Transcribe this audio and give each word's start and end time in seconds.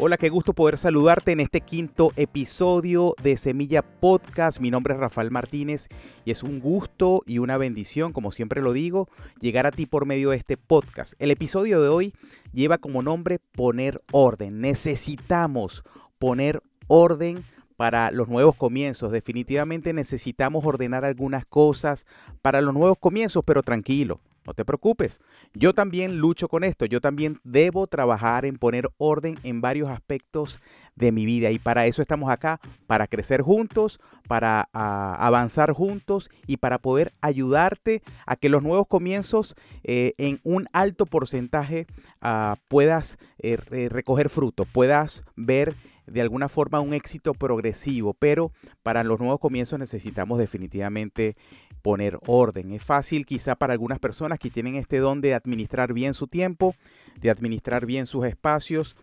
Hola, 0.00 0.16
qué 0.16 0.28
gusto 0.28 0.52
poder 0.52 0.78
saludarte 0.78 1.32
en 1.32 1.40
este 1.40 1.60
quinto 1.60 2.12
episodio 2.14 3.16
de 3.20 3.36
Semilla 3.36 3.82
Podcast. 3.82 4.60
Mi 4.60 4.70
nombre 4.70 4.94
es 4.94 5.00
Rafael 5.00 5.32
Martínez 5.32 5.88
y 6.24 6.30
es 6.30 6.44
un 6.44 6.60
gusto 6.60 7.22
y 7.26 7.38
una 7.38 7.58
bendición, 7.58 8.12
como 8.12 8.30
siempre 8.30 8.62
lo 8.62 8.72
digo, 8.72 9.08
llegar 9.40 9.66
a 9.66 9.72
ti 9.72 9.86
por 9.86 10.06
medio 10.06 10.30
de 10.30 10.36
este 10.36 10.56
podcast. 10.56 11.14
El 11.18 11.32
episodio 11.32 11.82
de 11.82 11.88
hoy 11.88 12.14
lleva 12.52 12.78
como 12.78 13.02
nombre 13.02 13.40
Poner 13.40 14.00
Orden. 14.12 14.60
Necesitamos 14.60 15.82
poner 16.20 16.62
orden 16.86 17.42
para 17.76 18.12
los 18.12 18.28
nuevos 18.28 18.54
comienzos. 18.54 19.10
Definitivamente 19.10 19.92
necesitamos 19.92 20.64
ordenar 20.64 21.04
algunas 21.04 21.44
cosas 21.44 22.06
para 22.40 22.60
los 22.60 22.72
nuevos 22.72 22.98
comienzos, 23.00 23.42
pero 23.44 23.64
tranquilo. 23.64 24.20
No 24.48 24.54
te 24.54 24.64
preocupes, 24.64 25.20
yo 25.52 25.74
también 25.74 26.20
lucho 26.20 26.48
con 26.48 26.64
esto, 26.64 26.86
yo 26.86 27.02
también 27.02 27.38
debo 27.44 27.86
trabajar 27.86 28.46
en 28.46 28.56
poner 28.56 28.88
orden 28.96 29.38
en 29.42 29.60
varios 29.60 29.90
aspectos 29.90 30.58
de 30.96 31.12
mi 31.12 31.26
vida. 31.26 31.50
Y 31.50 31.58
para 31.58 31.84
eso 31.84 32.00
estamos 32.00 32.30
acá, 32.30 32.58
para 32.86 33.06
crecer 33.08 33.42
juntos, 33.42 34.00
para 34.26 34.70
ah, 34.72 35.16
avanzar 35.20 35.72
juntos 35.72 36.30
y 36.46 36.56
para 36.56 36.78
poder 36.78 37.12
ayudarte 37.20 38.00
a 38.24 38.36
que 38.36 38.48
los 38.48 38.62
nuevos 38.62 38.86
comienzos 38.86 39.54
eh, 39.84 40.14
en 40.16 40.40
un 40.44 40.66
alto 40.72 41.04
porcentaje 41.04 41.86
ah, 42.22 42.56
puedas 42.68 43.18
eh, 43.40 43.58
recoger 43.90 44.30
fruto, 44.30 44.64
puedas 44.64 45.24
ver 45.36 45.74
de 46.10 46.20
alguna 46.20 46.48
forma 46.48 46.80
un 46.80 46.94
éxito 46.94 47.34
progresivo, 47.34 48.14
pero 48.14 48.52
para 48.82 49.04
los 49.04 49.18
nuevos 49.18 49.40
comienzos 49.40 49.78
necesitamos 49.78 50.38
definitivamente 50.38 51.36
poner 51.82 52.18
orden. 52.26 52.72
Es 52.72 52.82
fácil 52.82 53.26
quizá 53.26 53.56
para 53.56 53.72
algunas 53.72 53.98
personas 53.98 54.38
que 54.38 54.50
tienen 54.50 54.76
este 54.76 54.98
don 54.98 55.20
de 55.20 55.34
administrar 55.34 55.92
bien 55.92 56.14
su 56.14 56.26
tiempo, 56.26 56.74
de 57.20 57.30
administrar 57.30 57.86
bien 57.86 58.06
sus 58.06 58.26
espacios, 58.26 58.96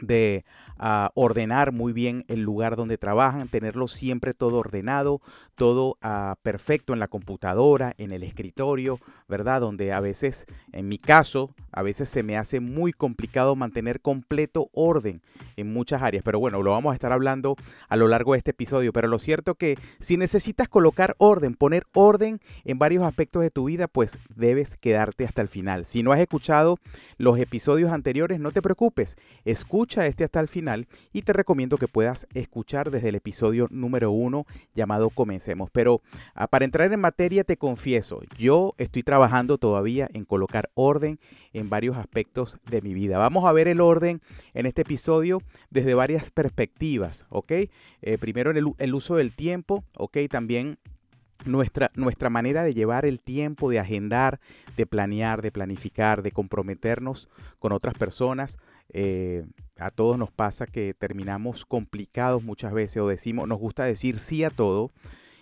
de 0.00 0.44
ah, 0.78 1.10
ordenar 1.14 1.72
muy 1.72 1.92
bien 1.92 2.24
el 2.28 2.42
lugar 2.42 2.76
donde 2.76 2.98
trabajan, 2.98 3.48
tenerlo 3.48 3.88
siempre 3.88 4.34
todo 4.34 4.58
ordenado, 4.58 5.20
todo 5.54 5.98
ah, 6.02 6.36
perfecto 6.42 6.92
en 6.92 6.98
la 6.98 7.08
computadora, 7.08 7.94
en 7.98 8.12
el 8.12 8.22
escritorio, 8.22 8.98
¿verdad? 9.28 9.60
Donde 9.60 9.92
a 9.92 10.00
veces, 10.00 10.46
en 10.72 10.88
mi 10.88 10.98
caso, 10.98 11.54
a 11.72 11.82
veces 11.82 12.08
se 12.08 12.22
me 12.22 12.36
hace 12.36 12.60
muy 12.60 12.92
complicado 12.92 13.54
mantener 13.56 14.00
completo 14.00 14.68
orden 14.72 15.22
en 15.56 15.72
muchas 15.72 16.02
áreas. 16.02 16.24
Pero 16.24 16.38
bueno, 16.38 16.62
lo 16.62 16.72
vamos 16.72 16.92
a 16.92 16.94
estar 16.94 17.12
hablando 17.12 17.56
a 17.88 17.96
lo 17.96 18.08
largo 18.08 18.32
de 18.32 18.38
este 18.38 18.50
episodio. 18.50 18.92
Pero 18.92 19.08
lo 19.08 19.18
cierto 19.18 19.54
que 19.54 19.78
si 20.00 20.16
necesitas 20.16 20.68
colocar 20.68 21.14
orden, 21.18 21.54
poner 21.54 21.86
orden 21.94 22.40
en 22.64 22.78
varios 22.78 23.04
aspectos 23.04 23.42
de 23.42 23.50
tu 23.50 23.64
vida, 23.64 23.88
pues 23.88 24.18
debes 24.34 24.76
quedarte 24.76 25.24
hasta 25.24 25.42
el 25.42 25.48
final. 25.48 25.84
Si 25.84 26.02
no 26.02 26.12
has 26.12 26.20
escuchado 26.20 26.78
los 27.18 27.38
episodios 27.38 27.92
anteriores, 27.92 28.40
no 28.40 28.52
te 28.52 28.62
preocupes. 28.62 29.16
Escucha 29.44 29.81
este 29.82 30.24
hasta 30.24 30.40
el 30.40 30.48
final 30.48 30.86
y 31.12 31.22
te 31.22 31.32
recomiendo 31.32 31.76
que 31.76 31.88
puedas 31.88 32.26
escuchar 32.34 32.90
desde 32.90 33.08
el 33.08 33.16
episodio 33.16 33.66
número 33.70 34.10
uno 34.10 34.46
llamado 34.74 35.10
Comencemos. 35.10 35.70
Pero 35.72 36.02
ah, 36.34 36.46
para 36.46 36.64
entrar 36.64 36.92
en 36.92 37.00
materia, 37.00 37.44
te 37.44 37.56
confieso, 37.56 38.20
yo 38.38 38.74
estoy 38.78 39.02
trabajando 39.02 39.58
todavía 39.58 40.08
en 40.12 40.24
colocar 40.24 40.70
orden 40.74 41.18
en 41.52 41.68
varios 41.68 41.96
aspectos 41.96 42.58
de 42.70 42.80
mi 42.80 42.94
vida. 42.94 43.18
Vamos 43.18 43.44
a 43.44 43.52
ver 43.52 43.68
el 43.68 43.80
orden 43.80 44.20
en 44.54 44.66
este 44.66 44.82
episodio 44.82 45.42
desde 45.70 45.94
varias 45.94 46.30
perspectivas, 46.30 47.26
¿ok? 47.28 47.52
Eh, 47.52 48.18
primero 48.18 48.50
el, 48.50 48.64
el 48.78 48.94
uso 48.94 49.16
del 49.16 49.34
tiempo, 49.34 49.84
¿ok? 49.96 50.18
También 50.30 50.78
nuestra, 51.44 51.90
nuestra, 51.94 52.30
manera 52.30 52.62
de 52.62 52.74
llevar 52.74 53.04
el 53.04 53.20
tiempo, 53.20 53.70
de 53.70 53.78
agendar, 53.78 54.40
de 54.76 54.86
planear, 54.86 55.42
de 55.42 55.52
planificar, 55.52 56.22
de 56.22 56.32
comprometernos 56.32 57.28
con 57.58 57.72
otras 57.72 57.94
personas. 57.94 58.58
Eh, 58.92 59.44
a 59.78 59.90
todos 59.90 60.18
nos 60.18 60.30
pasa 60.30 60.66
que 60.66 60.94
terminamos 60.94 61.64
complicados 61.64 62.42
muchas 62.42 62.72
veces 62.72 63.02
o 63.02 63.08
decimos, 63.08 63.48
nos 63.48 63.58
gusta 63.58 63.84
decir 63.84 64.18
sí 64.18 64.44
a 64.44 64.50
todo 64.50 64.92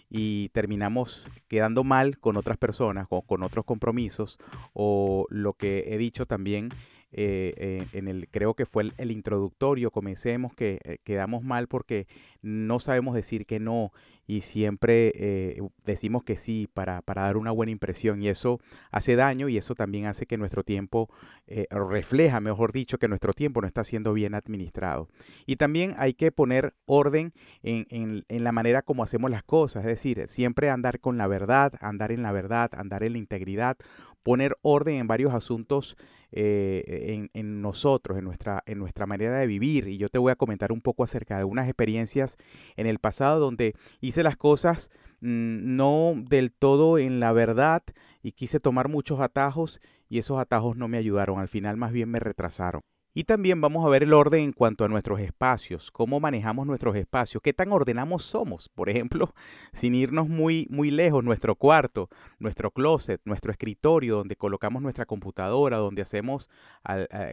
y 0.09 0.51
terminamos 0.51 1.27
quedando 1.49 1.85
mal 1.85 2.19
con 2.19 2.37
otras 2.37 2.57
personas 2.59 3.07
o 3.11 3.23
con 3.23 3.43
otros 3.43 3.65
compromisos 3.65 4.39
o 4.73 5.27
lo 5.31 5.55
que 5.55 5.85
he 5.89 5.99
dicho 5.99 6.27
también 6.27 6.69
eh, 7.13 7.55
eh, 7.57 7.87
en 7.93 8.07
el 8.07 8.29
creo 8.29 8.55
que 8.55 8.67
fue 8.67 8.93
el, 8.97 9.11
introductorio 9.11 9.91
comencemos 9.91 10.55
que 10.55 11.01
quedamos 11.03 11.43
mal 11.43 11.67
porque 11.67 12.07
no 12.41 12.79
sabemos 12.79 13.15
decir 13.15 13.47
que 13.47 13.59
no 13.59 13.93
y 14.31 14.43
siempre 14.43 15.11
eh, 15.17 15.61
decimos 15.85 16.23
que 16.23 16.37
sí 16.37 16.69
para, 16.73 17.03
dar 17.05 17.37
una 17.37 17.51
buena 17.51 17.73
impresión 17.73 18.23
y 18.23 18.29
eso 18.29 18.61
hace 18.93 19.17
daño 19.17 19.49
y 19.49 19.57
eso 19.57 19.75
también 19.75 20.07
hace 20.07 20.27
que 20.27 20.39
nuestro 20.39 20.63
tiempo 20.63 21.11
eh, 21.49 21.67
refleja, 21.71 22.39
mejor 22.39 22.73
dicho, 22.73 22.99
que 22.99 23.09
nuestro 23.09 23.33
tiempo 23.33 23.61
no 23.61 23.67
está 23.67 23.83
siendo 23.83 24.13
bien 24.13 24.37
administrado. 24.37 25.09
Y 25.47 25.57
también 25.57 25.95
hay 25.99 26.15
que 26.15 26.31
poner 26.31 26.75
orden 26.87 27.33
en, 27.65 28.25
en 28.29 28.45
la 28.45 28.53
manera 28.53 28.83
como 28.83 29.03
hacemos 29.03 29.33
las 29.33 29.43
cosas, 29.43 29.83
es 29.83 29.89
decir, 29.89 30.29
siempre 30.29 30.71
andar 30.71 31.01
con 31.01 31.19
la 31.19 31.27
verdad, 31.27 31.73
andar 31.81 32.13
en 32.13 32.23
la 32.23 32.31
verdad, 32.31 32.71
andar 32.75 33.03
en 33.03 33.15
la 33.15 33.19
integridad, 33.19 33.79
poner 34.23 34.57
orden 34.63 34.97
en 34.97 35.07
varios 35.07 35.35
asuntos 35.35 35.97
eh, 36.33 37.29
en, 37.33 37.61
nosotros, 37.61 38.17
en 38.17 38.25
nuestra, 38.25 38.63
en 38.67 38.79
nuestra 38.79 39.07
manera 39.07 39.39
de 39.39 39.47
vivir. 39.47 39.89
Y 39.89 39.99
yo 39.99 40.09
te 40.09 40.19
voy 40.19 40.31
a 40.31 40.37
comentar 40.37 40.73
un 40.73 40.81
poco 40.81 41.03
acerca 41.03 41.35
de 41.35 41.41
algunas 41.41 41.67
experiencias 41.67 42.37
en 42.77 42.87
el 42.87 42.99
pasado 42.99 43.41
donde 43.41 43.75
hice 44.01 44.20
las 44.23 44.37
cosas 44.37 44.91
mm, 45.21 45.77
no 45.77 46.15
del 46.17 46.53
todo 46.53 46.99
en 46.99 47.21
la 47.21 47.33
verdad 47.33 47.83
y 48.23 48.33
quise 48.33 48.61
tomar 48.61 48.89
muchos 48.89 49.21
atajos 49.21 49.81
y 50.09 50.19
esos 50.19 50.39
atajos 50.39 50.77
no 50.77 50.89
me 50.89 50.99
ayudaron, 50.99 51.39
al 51.39 51.49
final 51.49 51.77
más 51.77 51.93
bien 51.93 52.11
me 52.11 52.21
retrasaron. 52.21 52.83
Y 53.13 53.25
también 53.25 53.61
vamos 53.61 53.85
a 53.85 53.89
ver 53.89 54.05
el 54.05 54.13
orden 54.13 54.45
en 54.45 54.53
cuanto 54.53 54.85
a 54.85 54.89
nuestros 54.89 55.19
espacios, 55.19 55.91
cómo 55.91 56.21
manejamos 56.21 56.65
nuestros 56.65 56.95
espacios, 56.95 57.43
qué 57.43 57.53
tan 57.53 57.73
ordenamos 57.73 58.25
somos. 58.25 58.69
Por 58.69 58.89
ejemplo, 58.89 59.35
sin 59.73 59.97
irnos 59.97 60.29
muy, 60.29 60.69
muy 60.71 60.93
lejos, 60.93 61.25
nuestro 61.25 61.57
cuarto, 61.57 62.09
nuestro 62.39 62.71
closet, 62.71 63.21
nuestro 63.25 63.51
escritorio, 63.51 64.19
donde 64.19 64.37
colocamos 64.37 64.81
nuestra 64.81 65.07
computadora, 65.07 65.79
donde 65.79 66.03
hacemos 66.03 66.49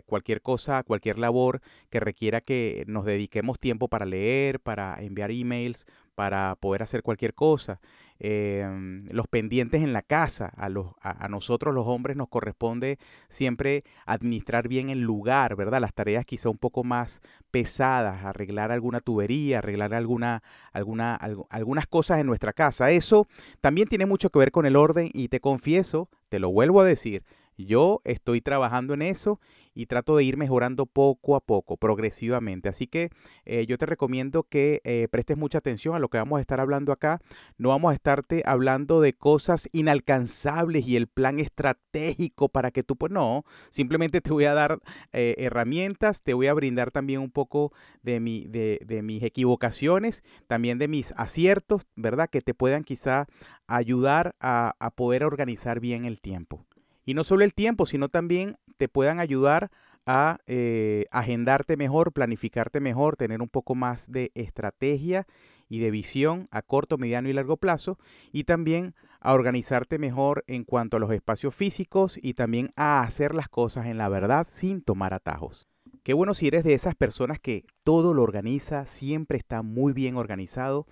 cualquier 0.07 0.41
cosa, 0.41 0.81
cualquier 0.81 1.19
labor 1.19 1.61
que 1.91 1.99
requiera 1.99 2.41
que 2.41 2.83
nos 2.87 3.05
dediquemos 3.05 3.59
tiempo 3.59 3.87
para 3.87 4.05
leer, 4.05 4.59
para 4.59 4.95
enviar 4.99 5.29
emails, 5.29 5.85
para 6.17 6.55
poder 6.55 6.81
hacer 6.81 7.03
cualquier 7.03 7.35
cosa. 7.35 7.79
Em, 8.17 9.05
los 9.11 9.27
pendientes 9.27 9.83
en 9.83 9.93
la 9.93 10.01
casa, 10.01 10.51
a, 10.57 10.67
los, 10.67 10.87
a, 10.99 11.27
nosotros 11.27 11.75
los 11.75 11.85
hombres 11.85 12.17
nos 12.17 12.27
corresponde 12.27 12.97
siempre 13.29 13.83
administrar 14.07 14.67
bien 14.67 14.89
el 14.89 15.01
lugar, 15.01 15.55
¿verdad? 15.55 15.79
Las 15.79 15.93
tareas 15.93 16.25
quizá 16.25 16.49
un 16.49 16.57
poco 16.57 16.83
más 16.83 17.21
pesadas, 17.51 18.25
arreglar 18.25 18.71
alguna 18.71 18.99
tubería, 18.99 19.59
arreglar 19.59 19.93
alguna, 19.93 20.41
alguna, 20.73 21.13
algunas 21.51 21.85
cosas 21.85 22.17
en 22.17 22.25
nuestra 22.25 22.51
casa. 22.51 22.89
Eso 22.89 23.27
también 23.61 23.87
tiene 23.87 24.07
mucho 24.07 24.31
que 24.31 24.39
ver 24.39 24.51
con 24.51 24.65
el 24.65 24.75
orden 24.75 25.11
y 25.13 25.27
te 25.27 25.39
confieso, 25.39 26.09
te 26.29 26.39
lo 26.39 26.49
vuelvo 26.49 26.81
a 26.81 26.85
decir, 26.85 27.25
yo 27.65 28.01
estoy 28.03 28.41
trabajando 28.41 28.93
en 28.93 29.01
eso 29.01 29.39
y 29.77 29.85
trato 29.85 30.17
de 30.17 30.23
ir 30.23 30.37
mejorando 30.37 30.87
poco 30.87 31.35
a 31.35 31.39
poco, 31.39 31.77
progresivamente. 31.77 32.67
Así 32.67 32.87
que 32.87 33.11
eh, 33.45 33.65
yo 33.67 33.77
te 33.77 33.85
recomiendo 33.85 34.43
que 34.43 34.81
eh, 34.83 35.07
prestes 35.11 35.37
mucha 35.37 35.59
atención 35.59 35.95
a 35.95 35.99
lo 35.99 36.09
que 36.09 36.17
vamos 36.17 36.37
a 36.37 36.41
estar 36.41 36.59
hablando 36.59 36.91
acá. 36.91 37.21
No 37.57 37.69
vamos 37.69 37.91
a 37.91 37.93
estarte 37.93 38.41
hablando 38.45 39.01
de 39.01 39.13
cosas 39.13 39.69
inalcanzables 39.71 40.87
y 40.87 40.95
el 40.95 41.07
plan 41.07 41.39
estratégico 41.39 42.49
para 42.49 42.71
que 42.71 42.83
tú, 42.83 42.95
pues 42.95 43.11
no, 43.11 43.43
simplemente 43.69 44.19
te 44.19 44.31
voy 44.31 44.45
a 44.45 44.55
dar 44.55 44.79
eh, 45.13 45.35
herramientas, 45.37 46.23
te 46.23 46.33
voy 46.33 46.47
a 46.47 46.53
brindar 46.53 46.91
también 46.91 47.21
un 47.21 47.31
poco 47.31 47.71
de, 48.01 48.19
mi, 48.19 48.45
de, 48.47 48.79
de 48.85 49.03
mis 49.03 49.21
equivocaciones, 49.23 50.23
también 50.47 50.79
de 50.79 50.87
mis 50.87 51.13
aciertos, 51.17 51.83
¿verdad? 51.95 52.29
Que 52.29 52.41
te 52.41 52.53
puedan 52.53 52.83
quizá 52.83 53.27
ayudar 53.67 54.35
a, 54.39 54.75
a 54.79 54.91
poder 54.91 55.23
organizar 55.23 55.79
bien 55.79 56.05
el 56.05 56.19
tiempo. 56.19 56.66
Y 57.07 57.13
no 57.13 57.23
solo 57.23 57.45
el 57.45 57.53
tiempo, 57.53 57.85
sino 57.85 58.09
también 58.09 58.57
te 58.75 58.89
puedan 58.89 59.21
ayudar 59.21 59.71
a 60.05 60.39
eh, 60.45 61.05
agendarte 61.09 61.77
mejor, 61.77 62.11
planificarte 62.11 62.81
mejor, 62.81 63.15
tener 63.15 63.41
un 63.41 63.47
poco 63.47 63.75
más 63.75 64.11
de 64.11 64.33
estrategia 64.35 65.25
y 65.69 65.79
de 65.79 65.89
visión 65.89 66.49
a 66.51 66.61
corto, 66.61 66.97
mediano 66.97 67.29
y 67.29 67.33
largo 67.33 67.55
plazo 67.55 67.97
y 68.33 68.43
también 68.43 68.93
a 69.21 69.33
organizarte 69.33 69.97
mejor 69.97 70.43
en 70.47 70.65
cuanto 70.65 70.97
a 70.97 70.99
los 70.99 71.11
espacios 71.11 71.55
físicos 71.55 72.19
y 72.21 72.33
también 72.33 72.71
a 72.75 72.99
hacer 72.99 73.33
las 73.33 73.47
cosas 73.47 73.85
en 73.85 73.97
la 73.97 74.09
verdad 74.09 74.45
sin 74.45 74.81
tomar 74.81 75.13
atajos. 75.13 75.69
Qué 76.03 76.13
bueno 76.13 76.33
si 76.33 76.47
eres 76.47 76.65
de 76.65 76.73
esas 76.73 76.95
personas 76.95 77.39
que 77.39 77.63
todo 77.85 78.13
lo 78.13 78.21
organiza, 78.21 78.85
siempre 78.85 79.37
está 79.37 79.61
muy 79.61 79.93
bien 79.93 80.17
organizado 80.17 80.87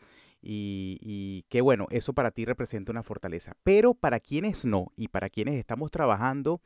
y, 0.45 1.45
qué 1.49 1.61
bueno, 1.61 1.87
eso 1.89 2.13
para 2.13 2.31
ti 2.31 2.45
representa 2.45 2.91
una 2.91 3.03
fortaleza. 3.03 3.53
Pero 3.63 3.93
para 3.93 4.19
quienes 4.19 4.65
no 4.65 4.91
y 4.95 5.07
para 5.07 5.29
quienes 5.29 5.55
estamos 5.55 5.91
trabajando 5.91 6.61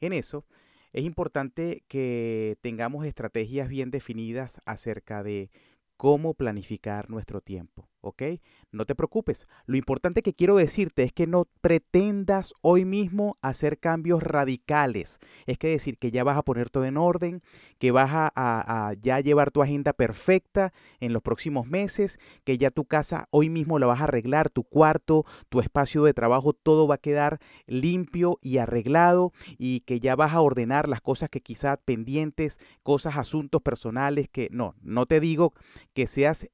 en 0.00 0.12
eso, 0.12 0.46
es 0.92 1.04
importante 1.04 1.84
que 1.88 2.56
tengamos 2.62 3.04
estrategias 3.04 3.68
bien 3.68 3.90
definidas 3.90 4.60
acerca 4.64 5.22
de 5.22 5.50
cómo 5.96 6.34
planificar 6.34 7.10
nuestro 7.10 7.40
tiempo. 7.40 7.88
¿Ok? 8.00 8.22
No 8.70 8.84
te 8.84 8.94
preocupes. 8.94 9.48
Lo 9.66 9.76
importante 9.76 10.22
que 10.22 10.34
quiero 10.34 10.56
decirte 10.56 11.02
es 11.02 11.12
que 11.12 11.26
no 11.26 11.46
pretendas 11.60 12.54
hoy 12.60 12.84
mismo 12.84 13.36
hacer 13.42 13.78
cambios 13.78 14.22
radicales. 14.22 15.18
Es 15.46 15.58
que 15.58 15.68
decir 15.68 15.98
que 15.98 16.10
ya 16.10 16.24
vas 16.24 16.36
a 16.36 16.42
poner 16.42 16.70
todo 16.70 16.84
en 16.84 16.96
orden, 16.96 17.42
que 17.78 17.90
vas 17.90 18.10
a, 18.12 18.92
ya 19.00 19.20
llevar 19.20 19.50
tu 19.50 19.62
agenda 19.62 19.92
perfecta 19.92 20.72
en 21.00 21.12
los 21.12 21.22
próximos 21.22 21.66
meses, 21.66 22.18
que 22.44 22.58
ya 22.58 22.70
tu 22.70 22.84
casa 22.84 23.26
hoy 23.30 23.48
mismo 23.48 23.78
la 23.78 23.86
vas 23.86 24.00
a 24.00 24.04
arreglar, 24.04 24.50
tu 24.50 24.64
cuarto, 24.64 25.24
tu 25.48 25.60
espacio 25.60 26.04
de 26.04 26.14
trabajo, 26.14 26.52
todo 26.52 26.86
va 26.86 26.96
a 26.96 26.98
quedar 26.98 27.38
limpio 27.66 28.38
y 28.42 28.58
arreglado 28.58 29.32
y 29.58 29.80
que 29.80 30.00
ya 30.00 30.16
vas 30.16 30.34
a 30.34 30.40
ordenar 30.40 30.88
las 30.88 31.00
cosas 31.00 31.30
que 31.30 31.40
quizás 31.40 31.78
pendientes, 31.84 32.58
cosas, 32.82 33.16
asuntos 33.16 33.62
personales 33.62 34.28
que 34.28 34.48
no, 34.50 34.74
no 34.82 35.06
te 35.06 35.20
digo 35.20 35.52
que 35.94 36.06
seas 36.06 36.48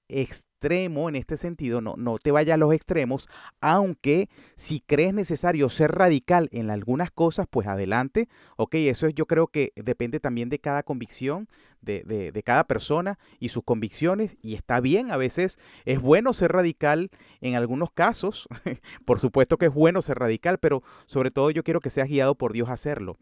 extremo 0.64 1.10
en 1.10 1.16
este 1.16 1.36
sentido, 1.36 1.82
no, 1.82 1.94
no 1.98 2.16
te 2.16 2.30
vayas 2.30 2.54
a 2.54 2.56
los 2.56 2.72
extremos, 2.72 3.28
aunque 3.60 4.30
si 4.56 4.80
crees 4.80 5.12
necesario 5.12 5.68
ser 5.68 5.92
radical 5.92 6.48
en 6.52 6.70
algunas 6.70 7.10
cosas, 7.10 7.46
pues 7.50 7.66
adelante, 7.66 8.28
ok, 8.56 8.74
eso 8.76 9.10
yo 9.10 9.26
creo 9.26 9.48
que 9.48 9.72
depende 9.76 10.20
también 10.20 10.48
de 10.48 10.58
cada 10.58 10.82
convicción, 10.82 11.48
de, 11.82 12.02
de, 12.04 12.32
de 12.32 12.42
cada 12.42 12.64
persona 12.64 13.18
y 13.40 13.50
sus 13.50 13.62
convicciones, 13.62 14.38
y 14.40 14.54
está 14.54 14.80
bien, 14.80 15.12
a 15.12 15.18
veces 15.18 15.58
es 15.84 16.00
bueno 16.00 16.32
ser 16.32 16.52
radical 16.52 17.10
en 17.42 17.56
algunos 17.56 17.90
casos, 17.90 18.48
por 19.04 19.20
supuesto 19.20 19.58
que 19.58 19.66
es 19.66 19.74
bueno 19.74 20.00
ser 20.00 20.18
radical, 20.18 20.56
pero 20.58 20.82
sobre 21.04 21.30
todo 21.30 21.50
yo 21.50 21.62
quiero 21.62 21.80
que 21.80 21.90
seas 21.90 22.08
guiado 22.08 22.36
por 22.36 22.54
Dios 22.54 22.70
a 22.70 22.72
hacerlo. 22.72 23.18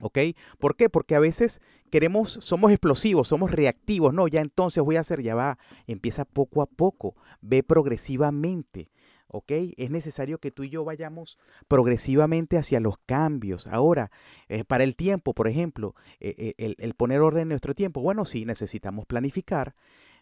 ¿Ok? 0.00 0.18
¿Por 0.58 0.76
qué? 0.76 0.88
Porque 0.88 1.14
a 1.14 1.20
veces 1.20 1.60
queremos, 1.90 2.32
somos 2.42 2.70
explosivos, 2.70 3.28
somos 3.28 3.50
reactivos. 3.50 4.12
No, 4.12 4.28
ya 4.28 4.40
entonces 4.40 4.82
voy 4.82 4.96
a 4.96 5.00
hacer, 5.00 5.22
ya 5.22 5.34
va. 5.34 5.58
Empieza 5.86 6.24
poco 6.24 6.62
a 6.62 6.66
poco, 6.66 7.16
ve 7.40 7.62
progresivamente. 7.62 8.90
¿Ok? 9.28 9.50
Es 9.76 9.90
necesario 9.90 10.38
que 10.38 10.52
tú 10.52 10.62
y 10.62 10.70
yo 10.70 10.84
vayamos 10.84 11.38
progresivamente 11.66 12.58
hacia 12.58 12.78
los 12.78 12.96
cambios. 13.06 13.66
Ahora, 13.66 14.10
eh, 14.48 14.64
para 14.64 14.84
el 14.84 14.94
tiempo, 14.94 15.34
por 15.34 15.48
ejemplo, 15.48 15.94
eh, 16.20 16.54
eh, 16.58 16.74
el, 16.78 16.94
poner 16.94 17.20
orden 17.20 17.42
en 17.42 17.48
nuestro 17.48 17.74
tiempo. 17.74 18.00
Bueno, 18.00 18.24
sí, 18.24 18.44
necesitamos 18.44 19.04
planificar, 19.04 19.74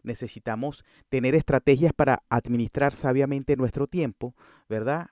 necesitamos 0.03 0.85
tener 1.11 1.35
estrategias 1.35 1.93
para 1.93 2.23
administrar 2.31 2.95
sabiamente 2.95 3.57
nuestro 3.57 3.87
tiempo, 3.87 4.35
¿verdad? 4.71 5.09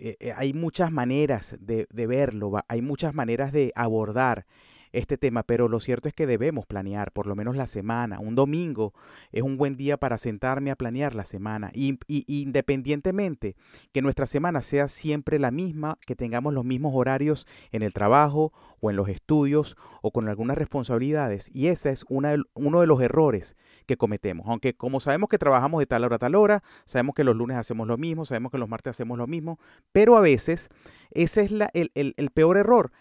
Eh, 0.00 0.32
hay 0.36 0.52
muchas 0.52 0.90
maneras 0.90 1.56
de, 1.60 1.86
de 1.90 2.06
verlo, 2.06 2.52
hay 2.68 2.82
muchas 2.82 3.14
maneras 3.14 3.52
de 3.52 3.72
abordar 3.74 4.46
este 4.92 5.16
tema, 5.16 5.42
pero 5.42 5.68
lo 5.68 5.80
cierto 5.80 6.08
es 6.08 6.14
que 6.14 6.26
debemos 6.26 6.66
planear 6.66 7.12
por 7.12 7.26
lo 7.26 7.36
menos 7.36 7.56
la 7.56 7.66
semana. 7.66 8.18
Un 8.18 8.34
domingo 8.34 8.92
es 9.32 9.42
un 9.42 9.56
buen 9.56 9.76
día 9.76 9.96
para 9.96 10.18
sentarme 10.18 10.70
a 10.70 10.76
planear 10.76 11.14
la 11.14 11.24
semana. 11.24 11.70
Y, 11.74 11.98
independientemente 12.08 13.56
que 13.92 14.02
nuestra 14.02 14.26
semana 14.26 14.62
sea 14.62 14.88
siempre 14.88 15.38
la 15.38 15.50
misma, 15.50 15.98
que 16.06 16.16
tengamos 16.16 16.52
los 16.52 16.64
mismos 16.64 16.92
horarios 16.94 17.46
en 17.72 17.82
el 17.82 17.92
trabajo 17.92 18.52
o 18.80 18.90
en 18.90 18.96
los 18.96 19.08
estudios 19.08 19.76
o 20.02 20.10
con 20.10 20.28
algunas 20.28 20.58
responsabilidades. 20.58 21.50
Y 21.52 21.68
ese 21.68 21.90
es 21.90 22.04
una, 22.08 22.36
uno 22.54 22.80
de 22.80 22.86
los 22.86 23.00
errores 23.00 23.56
que 23.86 23.96
cometemos. 23.96 24.46
Aunque 24.48 24.74
como 24.74 25.00
sabemos 25.00 25.28
que 25.28 25.38
trabajamos 25.38 25.80
de 25.80 25.86
tal 25.86 26.04
hora 26.04 26.16
a 26.16 26.18
tal 26.18 26.34
hora, 26.34 26.62
sabemos 26.84 27.14
que 27.14 27.24
los 27.24 27.36
lunes 27.36 27.56
hacemos 27.56 27.86
lo 27.86 27.96
mismo, 27.96 28.24
sabemos 28.24 28.50
que 28.50 28.58
los 28.58 28.68
martes 28.68 28.92
hacemos 28.92 29.18
lo 29.18 29.26
mismo, 29.26 29.58
pero 29.92 30.16
a 30.16 30.20
veces 30.20 30.68
ese 31.10 31.42
es 31.42 31.50
la, 31.50 31.70
el, 31.74 31.90
el 31.94 32.30
peor 32.30 32.56
error 32.56 32.92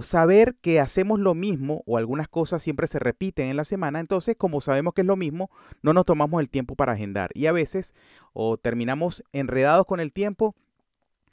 saber 0.00 0.56
que 0.60 0.80
hacemos 0.80 1.18
lo 1.18 1.34
mismo 1.34 1.82
o 1.86 1.96
algunas 1.96 2.28
cosas 2.28 2.62
siempre 2.62 2.86
se 2.86 2.98
repiten 2.98 3.48
en 3.48 3.56
la 3.56 3.64
semana, 3.64 4.00
entonces 4.00 4.36
como 4.36 4.60
sabemos 4.60 4.94
que 4.94 5.02
es 5.02 5.06
lo 5.06 5.16
mismo, 5.16 5.50
no 5.82 5.92
nos 5.92 6.04
tomamos 6.04 6.40
el 6.40 6.48
tiempo 6.48 6.74
para 6.74 6.92
agendar. 6.92 7.30
Y 7.34 7.46
a 7.46 7.52
veces 7.52 7.94
o 8.32 8.56
terminamos 8.56 9.24
enredados 9.32 9.86
con 9.86 10.00
el 10.00 10.12
tiempo 10.12 10.54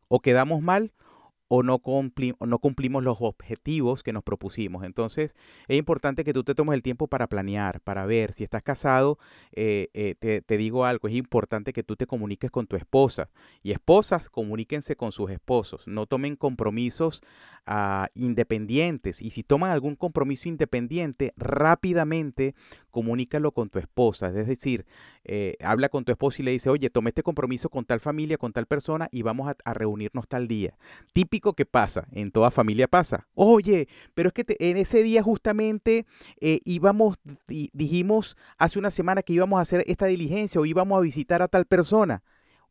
o 0.08 0.20
quedamos 0.20 0.62
mal 0.62 0.92
o 1.48 1.64
no, 1.64 1.82
no 2.40 2.60
cumplimos 2.60 3.04
los 3.04 3.18
objetivos 3.20 4.04
que 4.04 4.14
nos 4.14 4.24
propusimos. 4.24 4.84
Entonces 4.84 5.36
es 5.68 5.78
importante 5.78 6.24
que 6.24 6.34
tú 6.34 6.44
te 6.44 6.56
tomes 6.56 6.74
el 6.76 6.84
tiempo 6.84 7.08
para 7.08 7.28
planear, 7.28 7.82
para 7.82 8.06
ver 8.06 8.34
si 8.34 8.44
estás 8.44 8.64
casado. 8.64 9.20
Eh, 9.52 9.90
eh, 9.94 10.42
te, 10.46 10.58
digo 10.58 10.86
algo, 10.86 11.08
es 11.08 11.14
importante 11.14 11.74
que 11.74 11.84
tú 11.84 11.96
te 11.96 12.08
comuniques 12.08 12.52
con 12.52 12.68
tu 12.68 12.76
esposa. 12.76 13.30
Y 13.62 13.72
esposas, 13.72 14.30
comuníquense 14.30 14.96
con 14.96 15.12
sus 15.12 15.30
esposos. 15.30 15.88
No 15.88 16.06
tomen 16.06 16.36
compromisos 16.36 17.22
ah, 17.66 18.10
independientes. 18.16 19.22
Y 19.22 19.30
si 19.30 19.44
toman 19.44 19.72
algún 19.72 19.96
compromiso 19.96 20.50
independiente, 20.50 21.34
rápidamente 21.38 22.56
comunícalo 22.96 23.52
con 23.52 23.70
tu 23.70 23.78
esposa. 23.78 24.28
Es 24.28 24.48
decir, 24.48 24.86
eh, 25.26 25.58
habla 25.60 25.90
con 25.90 26.06
tu 26.06 26.14
esposa 26.14 26.42
y 26.42 26.46
le 26.46 26.52
dice, 26.52 26.70
oye, 26.70 26.90
tomé 26.90 27.10
este 27.10 27.24
compromiso 27.24 27.68
con 27.68 27.84
tal 27.84 28.00
familia, 28.00 28.38
con 28.38 28.54
tal 28.54 28.68
persona 28.68 29.10
y 29.12 29.22
vamos 29.22 29.54
a, 29.66 29.74
reunirnos 29.74 30.30
tal 30.30 30.48
día. 30.48 30.78
Que 31.40 31.66
pasa, 31.66 32.08
en 32.12 32.32
toda 32.32 32.52
familia 32.52 32.88
pasa. 32.88 33.28
Oye, 33.34 33.88
pero 34.14 34.30
es 34.30 34.34
que 34.34 34.46
en 34.60 34.78
ese 34.78 35.04
día 35.04 35.22
justamente 35.24 36.06
eh, 36.40 36.60
íbamos, 36.66 37.18
dijimos 37.48 38.38
hace 38.58 38.80
una 38.80 38.92
semana 38.92 39.22
que 39.22 39.34
íbamos 39.34 39.60
a 39.60 39.62
hacer 39.62 39.84
esta 39.88 40.06
diligencia 40.06 40.60
o 40.60 40.66
íbamos 40.66 40.98
a 40.98 41.02
visitar 41.02 41.42
a 41.42 41.48
tal 41.48 41.66
persona. 41.66 42.24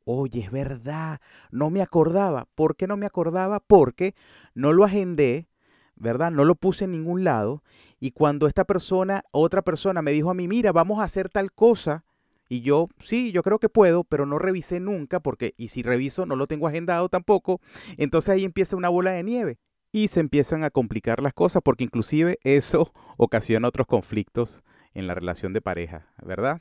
Oye, 0.04 0.40
es 0.40 0.50
verdad, 0.50 1.20
no 1.50 1.70
me 1.70 1.80
acordaba. 1.80 2.46
¿Por 2.54 2.76
qué 2.76 2.86
no 2.86 2.96
me 2.96 3.06
acordaba? 3.06 3.60
Porque 3.60 4.14
no 4.54 4.72
lo 4.72 4.84
agendé, 4.84 5.48
¿verdad? 5.96 6.30
No 6.30 6.44
lo 6.44 6.56
puse 6.56 6.84
en 6.84 6.92
ningún 6.92 7.24
lado. 7.24 7.62
Y 8.00 8.10
cuando 8.10 8.46
esta 8.46 8.64
persona, 8.64 9.24
otra 9.30 9.62
persona 9.62 10.02
me 10.02 10.12
dijo 10.12 10.30
a 10.30 10.34
mí, 10.34 10.46
mira, 10.46 10.72
vamos 10.72 11.00
a 11.00 11.04
hacer 11.04 11.30
tal 11.30 11.52
cosa, 11.52 12.04
y 12.54 12.60
yo, 12.60 12.88
sí, 13.00 13.32
yo 13.32 13.42
creo 13.42 13.58
que 13.58 13.68
puedo, 13.68 14.04
pero 14.04 14.26
no 14.26 14.38
revisé 14.38 14.78
nunca 14.78 15.18
porque, 15.18 15.54
y 15.56 15.68
si 15.68 15.82
reviso, 15.82 16.24
no 16.24 16.36
lo 16.36 16.46
tengo 16.46 16.68
agendado 16.68 17.08
tampoco. 17.08 17.60
Entonces 17.96 18.28
ahí 18.28 18.44
empieza 18.44 18.76
una 18.76 18.88
bola 18.88 19.10
de 19.10 19.24
nieve 19.24 19.58
y 19.90 20.06
se 20.06 20.20
empiezan 20.20 20.62
a 20.62 20.70
complicar 20.70 21.20
las 21.20 21.34
cosas 21.34 21.62
porque 21.64 21.82
inclusive 21.82 22.38
eso 22.44 22.92
ocasiona 23.16 23.66
otros 23.66 23.88
conflictos 23.88 24.62
en 24.92 25.08
la 25.08 25.16
relación 25.16 25.52
de 25.52 25.60
pareja, 25.60 26.06
¿verdad? 26.24 26.60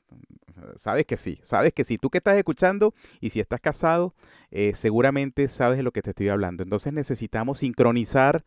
Sabes 0.77 1.05
que 1.05 1.17
sí, 1.17 1.39
sabes 1.43 1.73
que 1.73 1.83
sí. 1.83 1.99
Tú 1.99 2.09
que 2.09 2.17
estás 2.17 2.37
escuchando 2.37 2.95
y 3.21 3.29
si 3.29 3.39
estás 3.39 3.61
casado, 3.61 4.15
eh, 4.49 4.71
seguramente 4.73 5.47
sabes 5.47 5.77
de 5.77 5.83
lo 5.83 5.91
que 5.91 6.01
te 6.01 6.09
estoy 6.09 6.29
hablando. 6.29 6.63
Entonces 6.63 6.91
necesitamos 6.91 7.59
sincronizar 7.59 8.43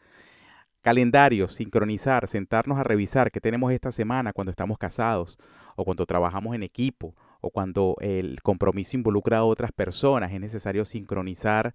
calendarios, 0.82 1.54
sincronizar, 1.54 2.26
sentarnos 2.26 2.78
a 2.78 2.84
revisar 2.84 3.30
qué 3.30 3.40
tenemos 3.40 3.72
esta 3.72 3.92
semana 3.92 4.32
cuando 4.32 4.50
estamos 4.50 4.78
casados 4.78 5.38
o 5.76 5.84
cuando 5.84 6.06
trabajamos 6.06 6.54
en 6.56 6.62
equipo 6.62 7.14
o 7.46 7.50
cuando 7.50 7.96
el 8.00 8.42
compromiso 8.42 8.96
involucra 8.96 9.38
a 9.38 9.44
otras 9.44 9.72
personas, 9.72 10.32
es 10.32 10.40
necesario 10.40 10.84
sincronizar 10.84 11.74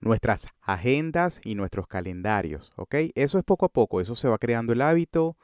nuestras 0.00 0.48
agendas 0.60 1.40
y 1.44 1.54
nuestros 1.54 1.86
calendarios, 1.86 2.72
¿ok? 2.76 2.96
Eso 3.14 3.38
es 3.38 3.44
poco 3.44 3.66
a 3.66 3.68
poco, 3.68 4.00
eso 4.00 4.16
se 4.16 4.28
va 4.28 4.38
creando 4.38 4.72
el 4.72 4.82
hábito, 4.82 5.36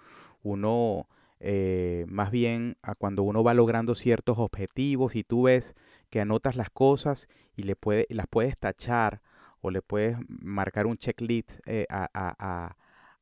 uno 0.42 1.06
eh, 1.38 2.04
más 2.08 2.32
bien 2.32 2.76
cuando 2.98 3.22
uno 3.22 3.44
va 3.44 3.54
logrando 3.54 3.94
ciertos 3.94 4.38
objetivos 4.38 5.14
y 5.14 5.22
tú 5.22 5.42
ves 5.42 5.76
que 6.10 6.20
anotas 6.20 6.56
las 6.56 6.70
cosas 6.70 7.28
y 7.54 7.62
le 7.62 7.76
puede, 7.76 8.06
las 8.10 8.26
puedes 8.26 8.58
tachar 8.58 9.22
o 9.60 9.70
le 9.70 9.80
puedes 9.80 10.16
marcar 10.28 10.86
un 10.86 10.98
checklist 10.98 11.60
eh, 11.66 11.86
a, 11.88 12.74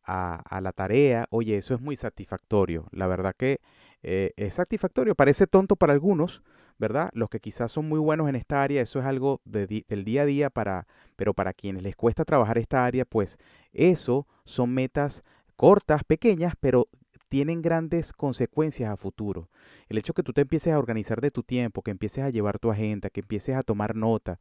la 0.07 0.73
tarea, 0.73 1.27
oye, 1.31 1.59
eso 1.59 1.75
es 1.75 1.81
muy 1.81 1.97
satisfactorio. 1.97 2.89
La 2.93 3.07
verdad 3.07 3.35
que 3.37 3.61
eh, 4.09 4.33
es 4.37 4.55
satisfactorio. 4.55 5.17
Parece 5.17 5.49
tonto 5.49 5.75
para 5.75 5.93
algunos, 5.93 6.41
¿verdad? 6.79 7.11
Los 7.13 7.29
que 7.29 7.41
quizás 7.41 7.73
son 7.73 7.89
muy 7.89 7.99
buenos 7.99 8.29
en 8.29 8.37
esta 8.37 8.63
área, 8.63 8.81
eso 8.81 9.01
es 9.01 9.05
algo 9.05 9.41
del 9.45 10.05
día 10.05 10.23
a 10.23 10.27
día, 10.27 10.49
para, 10.49 10.87
pero 11.17 11.35
para 11.35 11.53
quienes 11.53 11.83
les 11.83 11.97
cuesta 11.97 12.25
trabajar 12.25 12.57
esta 12.57 12.85
área, 12.85 13.05
pues 13.05 13.37
eso 13.73 14.29
son 14.45 14.73
metas 14.73 15.25
cortas, 15.57 16.05
pequeñas, 16.05 16.55
pero 16.61 16.87
tienen 17.29 17.63
grandes 17.63 18.13
consecuencias 18.13 18.93
a 18.93 18.97
futuro. 18.97 19.49
El 19.89 19.99
hecho 19.99 20.15
que 20.15 20.23
tú 20.23 20.33
te 20.33 20.43
empieces 20.43 20.73
a 20.73 20.79
organizar 20.79 21.21
de 21.21 21.33
tu 21.33 21.43
tiempo, 21.43 21.83
que 21.83 21.91
empieces 21.91 22.23
a 22.23 22.31
llevar 22.31 22.61
tu 22.61 22.71
agenda, 22.71 23.11
que 23.11 23.23
empieces 23.23 23.57
a 23.57 23.65
tomar 23.65 23.97
nota, 23.97 24.39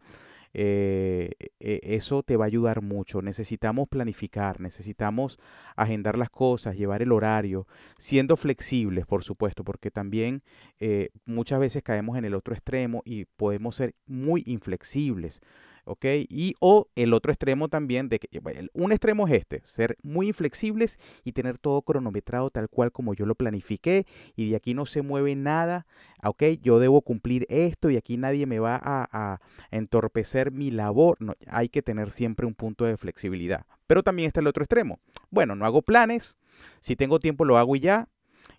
eh, 0.57 1.31
e, 1.59 1.81
eso 1.83 2.23
te 2.23 2.37
va 2.37 2.45
a 2.45 2.47
ayudar 2.47 2.81
mucho. 2.81 3.21
Necesitamos 3.21 3.89
planificar, 3.89 4.61
necesitamos 4.61 5.37
agendar 5.75 6.17
las 6.17 6.29
cosas, 6.29 6.77
llevar 6.77 7.01
el 7.01 7.11
horario, 7.11 7.67
siendo 7.97 8.37
flexibles, 8.37 9.05
por 9.05 9.25
supuesto, 9.25 9.65
porque 9.65 9.91
también 9.91 10.43
eh, 10.79 11.09
muchas 11.25 11.59
veces 11.59 11.83
caemos 11.83 12.17
en 12.17 12.23
el 12.23 12.33
otro 12.33 12.53
extremo 12.53 13.01
y 13.03 13.25
podemos 13.25 13.75
ser 13.75 13.95
muy 14.05 14.43
inflexibles. 14.45 15.41
¿Ok? 15.85 16.05
Y 16.29 16.55
o 16.59 16.87
el 16.95 17.13
otro 17.13 17.31
extremo 17.31 17.69
también, 17.69 18.09
de 18.09 18.19
que 18.19 18.27
un 18.73 18.91
extremo 18.91 19.27
es 19.27 19.33
este, 19.33 19.61
ser 19.63 19.97
muy 20.03 20.27
inflexibles 20.27 20.99
y 21.23 21.31
tener 21.31 21.57
todo 21.57 21.81
cronometrado 21.81 22.49
tal 22.49 22.69
cual 22.69 22.91
como 22.91 23.13
yo 23.13 23.25
lo 23.25 23.35
planifiqué 23.35 24.05
y 24.35 24.49
de 24.49 24.55
aquí 24.57 24.73
no 24.73 24.85
se 24.85 25.01
mueve 25.01 25.35
nada, 25.35 25.85
¿ok? 26.23 26.43
Yo 26.61 26.79
debo 26.79 27.01
cumplir 27.01 27.45
esto 27.49 27.89
y 27.89 27.97
aquí 27.97 28.17
nadie 28.17 28.45
me 28.45 28.59
va 28.59 28.79
a, 28.83 29.39
entorpecer 29.71 30.51
mi 30.51 30.71
labor. 30.71 31.17
Hay 31.47 31.69
que 31.69 31.81
tener 31.81 32.11
siempre 32.11 32.45
un 32.45 32.53
punto 32.53 32.85
de 32.85 32.97
flexibilidad. 32.97 33.65
Pero 33.87 34.03
también 34.03 34.27
está 34.27 34.39
el 34.39 34.47
otro 34.47 34.63
extremo. 34.63 34.99
Bueno, 35.29 35.55
no 35.55 35.65
hago 35.65 35.81
planes, 35.81 36.37
si 36.79 36.95
tengo 36.95 37.19
tiempo 37.19 37.45
lo 37.45 37.57
hago 37.57 37.75
y 37.75 37.79
ya, 37.79 38.09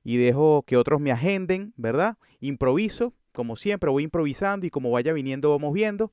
y 0.04 0.16
dejo 0.18 0.62
que 0.66 0.76
otros 0.76 1.00
me 1.00 1.11
agenden, 1.11 1.73
¿verdad? 1.76 2.16
Improviso, 2.40 3.14
como 3.33 3.56
siempre, 3.56 3.90
voy 3.90 4.04
improvisando 4.04 4.66
y 4.66 4.71
como 4.71 4.90
vaya 4.90 5.12
viniendo 5.12 5.50
vamos 5.50 5.73
viendo. 5.73 6.12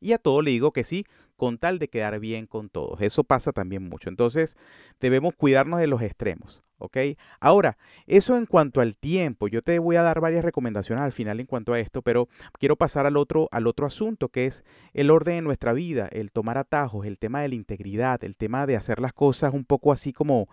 Y 0.00 0.12
a 0.12 0.18
todo 0.18 0.42
le 0.42 0.50
digo 0.50 0.72
que 0.72 0.84
sí, 0.84 1.04
con 1.36 1.58
tal 1.58 1.78
de 1.78 1.88
quedar 1.88 2.18
bien 2.20 2.46
con 2.46 2.68
todos. 2.68 3.00
Eso 3.00 3.24
pasa 3.24 3.52
también 3.52 3.88
mucho. 3.88 4.08
Entonces, 4.08 4.56
debemos 5.00 5.34
cuidarnos 5.34 5.80
de 5.80 5.86
los 5.86 6.02
extremos. 6.02 6.64
¿ok? 6.80 6.96
Ahora, 7.40 7.76
eso 8.06 8.36
en 8.36 8.46
cuanto 8.46 8.80
al 8.80 8.96
tiempo, 8.96 9.46
yo 9.46 9.62
te 9.62 9.78
voy 9.78 9.96
a 9.96 10.02
dar 10.02 10.20
varias 10.20 10.44
recomendaciones 10.44 11.04
al 11.04 11.12
final 11.12 11.38
en 11.38 11.46
cuanto 11.46 11.72
a 11.72 11.78
esto, 11.78 12.02
pero 12.02 12.28
quiero 12.58 12.76
pasar 12.76 13.06
al 13.06 13.16
otro, 13.16 13.48
al 13.52 13.66
otro 13.66 13.86
asunto, 13.86 14.28
que 14.28 14.46
es 14.46 14.64
el 14.92 15.10
orden 15.10 15.36
en 15.36 15.44
nuestra 15.44 15.72
vida, 15.72 16.08
el 16.10 16.32
tomar 16.32 16.58
atajos, 16.58 17.06
el 17.06 17.18
tema 17.18 17.42
de 17.42 17.48
la 17.48 17.54
integridad, 17.54 18.24
el 18.24 18.36
tema 18.36 18.66
de 18.66 18.76
hacer 18.76 19.00
las 19.00 19.12
cosas 19.12 19.54
un 19.54 19.64
poco 19.64 19.92
así 19.92 20.12
como 20.12 20.48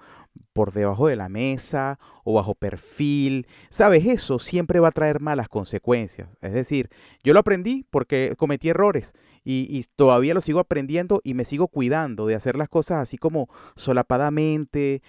por 0.53 0.73
debajo 0.73 1.07
de 1.07 1.15
la 1.15 1.29
mesa 1.29 1.97
o 2.23 2.33
bajo 2.33 2.53
perfil. 2.53 3.47
Sabes, 3.69 4.05
eso 4.05 4.37
siempre 4.37 4.79
va 4.79 4.89
a 4.89 4.91
traer 4.91 5.21
malas 5.21 5.47
consecuencias. 5.47 6.29
Es 6.41 6.53
decir, 6.53 6.89
yo 7.23 7.33
lo 7.33 7.39
aprendí 7.39 7.85
porque 7.89 8.35
cometí 8.37 8.69
errores 8.69 9.13
y, 9.49 9.85
todavía 9.95 10.33
lo 10.33 10.41
sigo 10.41 10.59
aprendiendo 10.59 11.21
y 11.23 11.33
me 11.33 11.45
sigo 11.45 11.69
cuidando 11.69 12.27
de 12.27 12.35
hacer 12.35 12.57
las 12.57 12.67
cosas 12.67 13.01
así 13.01 13.17
como 13.17 13.47
solapadamente, 13.77 15.01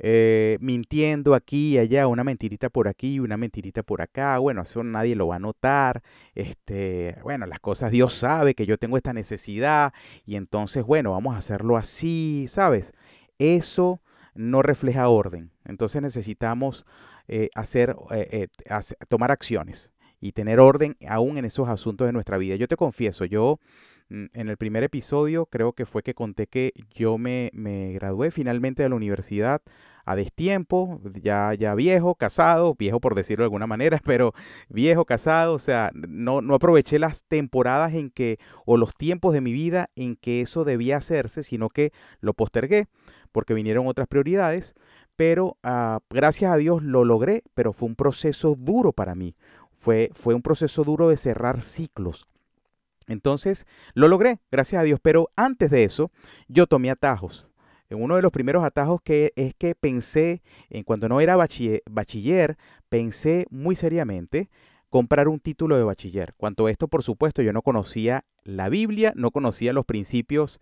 eh, 0.00 0.58
mintiendo 0.60 1.34
aquí 1.34 1.74
y 1.74 1.78
allá, 1.78 2.08
una 2.08 2.24
mentirita 2.24 2.70
por 2.70 2.88
aquí, 2.88 3.20
una 3.20 3.36
mentirita 3.36 3.84
por 3.84 4.02
acá. 4.02 4.38
Bueno, 4.38 4.62
eso 4.62 4.82
nadie 4.82 5.14
lo 5.14 5.28
va 5.28 5.36
a 5.36 5.38
notar. 5.38 6.02
Este, 6.34 7.16
bueno, 7.22 7.46
las 7.46 7.60
cosas 7.60 7.92
Dios 7.92 8.14
sabe 8.14 8.54
que 8.54 8.66
yo 8.66 8.78
tengo 8.78 8.96
esta 8.96 9.12
necesidad 9.12 9.92
y 10.26 10.34
entonces, 10.34 10.84
bueno, 10.84 11.12
vamos 11.12 11.36
a 11.36 11.38
hacerlo 11.38 11.76
así, 11.76 12.46
¿sabes? 12.48 12.94
Eso 13.38 14.02
no 14.34 14.62
refleja 14.62 15.08
orden. 15.08 15.52
Entonces 15.64 16.02
necesitamos 16.02 16.84
eh, 17.28 17.48
hacer, 17.54 17.94
eh, 18.10 18.48
tomar 19.08 19.30
acciones 19.30 19.93
y 20.24 20.32
tener 20.32 20.58
orden 20.58 20.96
aún 21.06 21.36
en 21.36 21.44
esos 21.44 21.68
asuntos 21.68 22.06
de 22.06 22.12
nuestra 22.12 22.38
vida. 22.38 22.56
Yo 22.56 22.66
te 22.66 22.76
confieso, 22.76 23.24
yo 23.24 23.58
Mm, 24.10 24.26
en 24.34 24.48
el 24.50 24.58
primer 24.58 24.82
episodio 24.82 25.46
creo 25.46 25.72
que 25.72 25.86
fue 25.86 26.02
que 26.02 26.12
conté 26.14 26.46
que 26.46 26.72
yo 26.94 27.16
me, 27.16 27.50
me 27.54 27.92
gradué 27.94 28.30
finalmente 28.30 28.82
de 28.82 28.90
la 28.90 28.96
universidad 28.96 29.62
a 30.04 30.14
destiempo, 30.14 31.00
ya, 31.22 31.54
ya 31.54 31.74
viejo, 31.74 32.14
casado, 32.14 32.74
viejo 32.74 33.00
por 33.00 33.14
decirlo 33.14 33.44
de 33.44 33.46
alguna 33.46 33.66
manera, 33.66 33.98
pero 34.04 34.34
viejo, 34.68 35.06
casado, 35.06 35.54
o 35.54 35.58
sea, 35.58 35.90
no, 35.94 36.42
no 36.42 36.54
aproveché 36.54 36.98
las 36.98 37.24
temporadas 37.24 37.94
en 37.94 38.10
que, 38.10 38.38
o 38.66 38.76
los 38.76 38.94
tiempos 38.94 39.32
de 39.32 39.40
mi 39.40 39.52
vida 39.54 39.88
en 39.96 40.16
que 40.16 40.42
eso 40.42 40.64
debía 40.64 40.98
hacerse, 40.98 41.42
sino 41.42 41.70
que 41.70 41.92
lo 42.20 42.34
postergué 42.34 42.86
porque 43.32 43.54
vinieron 43.54 43.86
otras 43.88 44.06
prioridades, 44.06 44.74
pero 45.16 45.56
ah, 45.62 46.00
gracias 46.10 46.52
a 46.52 46.56
Dios 46.56 46.82
lo 46.82 47.04
logré, 47.04 47.42
pero 47.54 47.72
fue 47.72 47.88
un 47.88 47.96
proceso 47.96 48.54
duro 48.56 48.92
para 48.92 49.14
mí, 49.14 49.34
fue, 49.84 50.10
fue 50.14 50.34
un 50.34 50.42
proceso 50.42 50.82
duro 50.82 51.08
de 51.08 51.16
cerrar 51.16 51.60
ciclos, 51.60 52.26
entonces, 53.06 53.66
lo 53.94 54.08
logré, 54.08 54.38
gracias 54.50 54.80
a 54.80 54.84
Dios. 54.84 54.98
Pero 55.02 55.30
antes 55.36 55.70
de 55.70 55.84
eso, 55.84 56.10
yo 56.48 56.66
tomé 56.66 56.90
atajos. 56.90 57.48
Uno 57.90 58.16
de 58.16 58.22
los 58.22 58.32
primeros 58.32 58.64
atajos 58.64 59.00
que 59.04 59.32
es 59.36 59.54
que 59.54 59.74
pensé, 59.74 60.42
en 60.70 60.82
cuando 60.82 61.08
no 61.08 61.20
era 61.20 61.36
bachiller, 61.36 61.82
bachiller, 61.88 62.56
pensé 62.88 63.46
muy 63.50 63.76
seriamente 63.76 64.48
comprar 64.88 65.28
un 65.28 65.38
título 65.38 65.76
de 65.76 65.84
bachiller. 65.84 66.34
Cuanto 66.36 66.66
a 66.66 66.70
esto, 66.70 66.88
por 66.88 67.02
supuesto, 67.02 67.42
yo 67.42 67.52
no 67.52 67.62
conocía 67.62 68.24
la 68.42 68.68
Biblia, 68.68 69.12
no 69.14 69.30
conocía 69.30 69.72
los 69.72 69.84
principios, 69.84 70.60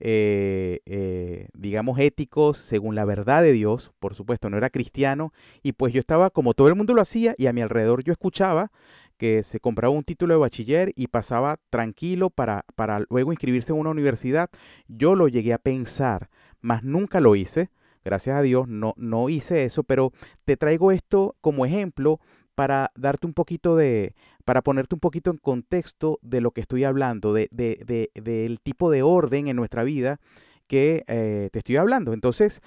eh, 0.00 0.80
eh, 0.86 1.48
digamos, 1.54 1.98
éticos 1.98 2.58
según 2.58 2.94
la 2.94 3.04
verdad 3.04 3.42
de 3.42 3.52
Dios. 3.52 3.92
Por 3.98 4.14
supuesto, 4.14 4.50
no 4.50 4.56
era 4.56 4.70
cristiano. 4.70 5.32
Y 5.62 5.72
pues 5.72 5.92
yo 5.92 6.00
estaba, 6.00 6.30
como 6.30 6.54
todo 6.54 6.68
el 6.68 6.74
mundo 6.74 6.94
lo 6.94 7.02
hacía, 7.02 7.34
y 7.38 7.46
a 7.46 7.52
mi 7.52 7.60
alrededor 7.60 8.02
yo 8.04 8.12
escuchaba 8.12 8.70
que 9.16 9.42
se 9.42 9.60
compraba 9.60 9.94
un 9.94 10.04
título 10.04 10.34
de 10.34 10.40
bachiller 10.40 10.92
y 10.94 11.08
pasaba 11.08 11.56
tranquilo 11.70 12.30
para, 12.30 12.64
para 12.76 13.00
luego 13.10 13.32
inscribirse 13.32 13.72
en 13.72 13.80
una 13.80 13.90
universidad. 13.90 14.48
Yo 14.86 15.16
lo 15.16 15.28
llegué 15.28 15.52
a 15.52 15.58
pensar, 15.58 16.30
mas 16.60 16.84
nunca 16.84 17.20
lo 17.20 17.34
hice. 17.34 17.70
Gracias 18.04 18.36
a 18.36 18.42
Dios 18.42 18.68
no, 18.68 18.94
no 18.96 19.28
hice 19.28 19.64
eso, 19.64 19.82
pero 19.82 20.12
te 20.44 20.56
traigo 20.56 20.92
esto 20.92 21.36
como 21.40 21.66
ejemplo 21.66 22.20
para 22.58 22.90
darte 22.96 23.24
un 23.24 23.34
poquito 23.34 23.76
de, 23.76 24.16
para 24.44 24.62
ponerte 24.62 24.96
un 24.96 24.98
poquito 24.98 25.30
en 25.30 25.36
contexto 25.36 26.18
de 26.22 26.40
lo 26.40 26.50
que 26.50 26.60
estoy 26.60 26.82
hablando, 26.82 27.32
de, 27.32 27.48
de, 27.52 28.10
del 28.14 28.60
tipo 28.60 28.90
de 28.90 29.04
orden 29.04 29.46
en 29.46 29.54
nuestra 29.54 29.84
vida 29.84 30.18
que 30.66 31.04
eh, 31.06 31.50
te 31.52 31.60
estoy 31.60 31.76
hablando. 31.76 32.12
Entonces, 32.12 32.60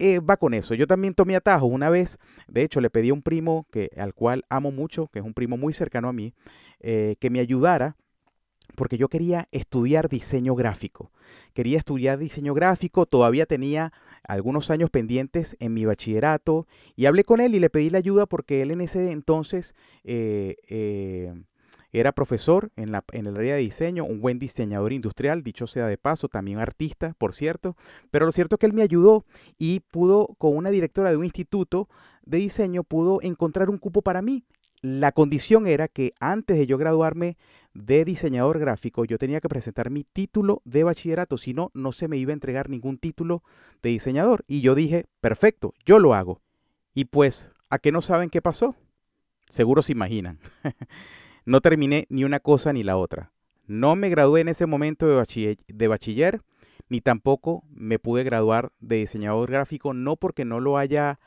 eh, 0.00 0.18
va 0.18 0.36
con 0.36 0.52
eso. 0.52 0.74
Yo 0.74 0.88
también 0.88 1.14
tomé 1.14 1.36
atajo 1.36 1.66
una 1.66 1.90
vez, 1.90 2.18
de 2.48 2.64
hecho 2.64 2.80
le 2.80 2.90
pedí 2.90 3.10
a 3.10 3.14
un 3.14 3.22
primo 3.22 3.68
que, 3.70 3.88
al 3.96 4.14
cual 4.14 4.42
amo 4.48 4.72
mucho, 4.72 5.06
que 5.12 5.20
es 5.20 5.24
un 5.24 5.32
primo 5.32 5.56
muy 5.56 5.72
cercano 5.72 6.08
a 6.08 6.12
mí, 6.12 6.34
eh, 6.80 7.14
que 7.20 7.30
me 7.30 7.38
ayudara 7.38 7.94
porque 8.74 8.98
yo 8.98 9.08
quería 9.08 9.48
estudiar 9.52 10.08
diseño 10.08 10.54
gráfico. 10.54 11.10
Quería 11.54 11.78
estudiar 11.78 12.18
diseño 12.18 12.54
gráfico, 12.54 13.06
todavía 13.06 13.46
tenía 13.46 13.92
algunos 14.26 14.70
años 14.70 14.90
pendientes 14.90 15.56
en 15.60 15.74
mi 15.74 15.84
bachillerato 15.84 16.66
y 16.94 17.06
hablé 17.06 17.24
con 17.24 17.40
él 17.40 17.54
y 17.54 17.60
le 17.60 17.70
pedí 17.70 17.90
la 17.90 17.98
ayuda 17.98 18.26
porque 18.26 18.62
él 18.62 18.70
en 18.70 18.80
ese 18.80 19.12
entonces 19.12 19.74
eh, 20.04 20.56
era 21.92 22.12
profesor 22.12 22.70
en, 22.76 22.92
la, 22.92 23.04
en 23.12 23.26
el 23.26 23.36
área 23.36 23.54
de 23.54 23.60
diseño, 23.60 24.04
un 24.04 24.20
buen 24.20 24.38
diseñador 24.38 24.92
industrial, 24.92 25.42
dicho 25.42 25.66
sea 25.66 25.86
de 25.86 25.96
paso, 25.96 26.28
también 26.28 26.58
artista, 26.58 27.14
por 27.18 27.34
cierto. 27.34 27.76
Pero 28.10 28.26
lo 28.26 28.32
cierto 28.32 28.56
es 28.56 28.60
que 28.60 28.66
él 28.66 28.72
me 28.72 28.82
ayudó 28.82 29.24
y 29.58 29.80
pudo, 29.80 30.34
con 30.38 30.56
una 30.56 30.70
directora 30.70 31.10
de 31.10 31.16
un 31.16 31.24
instituto 31.24 31.88
de 32.24 32.38
diseño, 32.38 32.84
pudo 32.84 33.20
encontrar 33.22 33.70
un 33.70 33.78
cupo 33.78 34.02
para 34.02 34.20
mí. 34.20 34.44
La 34.88 35.10
condición 35.10 35.66
era 35.66 35.88
que 35.88 36.12
antes 36.20 36.56
de 36.56 36.64
yo 36.64 36.78
graduarme 36.78 37.36
de 37.74 38.04
diseñador 38.04 38.60
gráfico, 38.60 39.04
yo 39.04 39.18
tenía 39.18 39.40
que 39.40 39.48
presentar 39.48 39.90
mi 39.90 40.04
título 40.04 40.62
de 40.64 40.84
bachillerato, 40.84 41.38
si 41.38 41.54
no, 41.54 41.72
no 41.74 41.90
se 41.90 42.06
me 42.06 42.18
iba 42.18 42.30
a 42.30 42.34
entregar 42.34 42.70
ningún 42.70 42.96
título 42.96 43.42
de 43.82 43.90
diseñador. 43.90 44.44
Y 44.46 44.60
yo 44.60 44.76
dije, 44.76 45.06
perfecto, 45.20 45.74
yo 45.84 45.98
lo 45.98 46.14
hago. 46.14 46.40
Y 46.94 47.06
pues, 47.06 47.50
¿a 47.68 47.80
qué 47.80 47.90
no 47.90 48.00
saben 48.00 48.30
qué 48.30 48.40
pasó? 48.40 48.76
Seguro 49.48 49.82
se 49.82 49.90
imaginan. 49.92 50.38
No 51.48 51.60
terminé 51.60 52.06
ni 52.08 52.24
una 52.24 52.40
cosa 52.40 52.72
ni 52.72 52.82
la 52.82 52.96
otra. 52.96 53.30
No 53.68 53.94
me 53.94 54.08
gradué 54.08 54.40
en 54.40 54.48
ese 54.48 54.66
momento 54.66 55.06
de 55.06 55.86
bachiller, 55.86 56.40
ni 56.88 57.00
tampoco 57.00 57.62
me 57.70 58.00
pude 58.00 58.24
graduar 58.24 58.72
de 58.80 58.96
diseñador 58.96 59.48
gráfico, 59.48 59.94
no 59.94 60.16
porque 60.16 60.44
no 60.44 60.58
lo 60.58 60.76
haya 60.76 61.20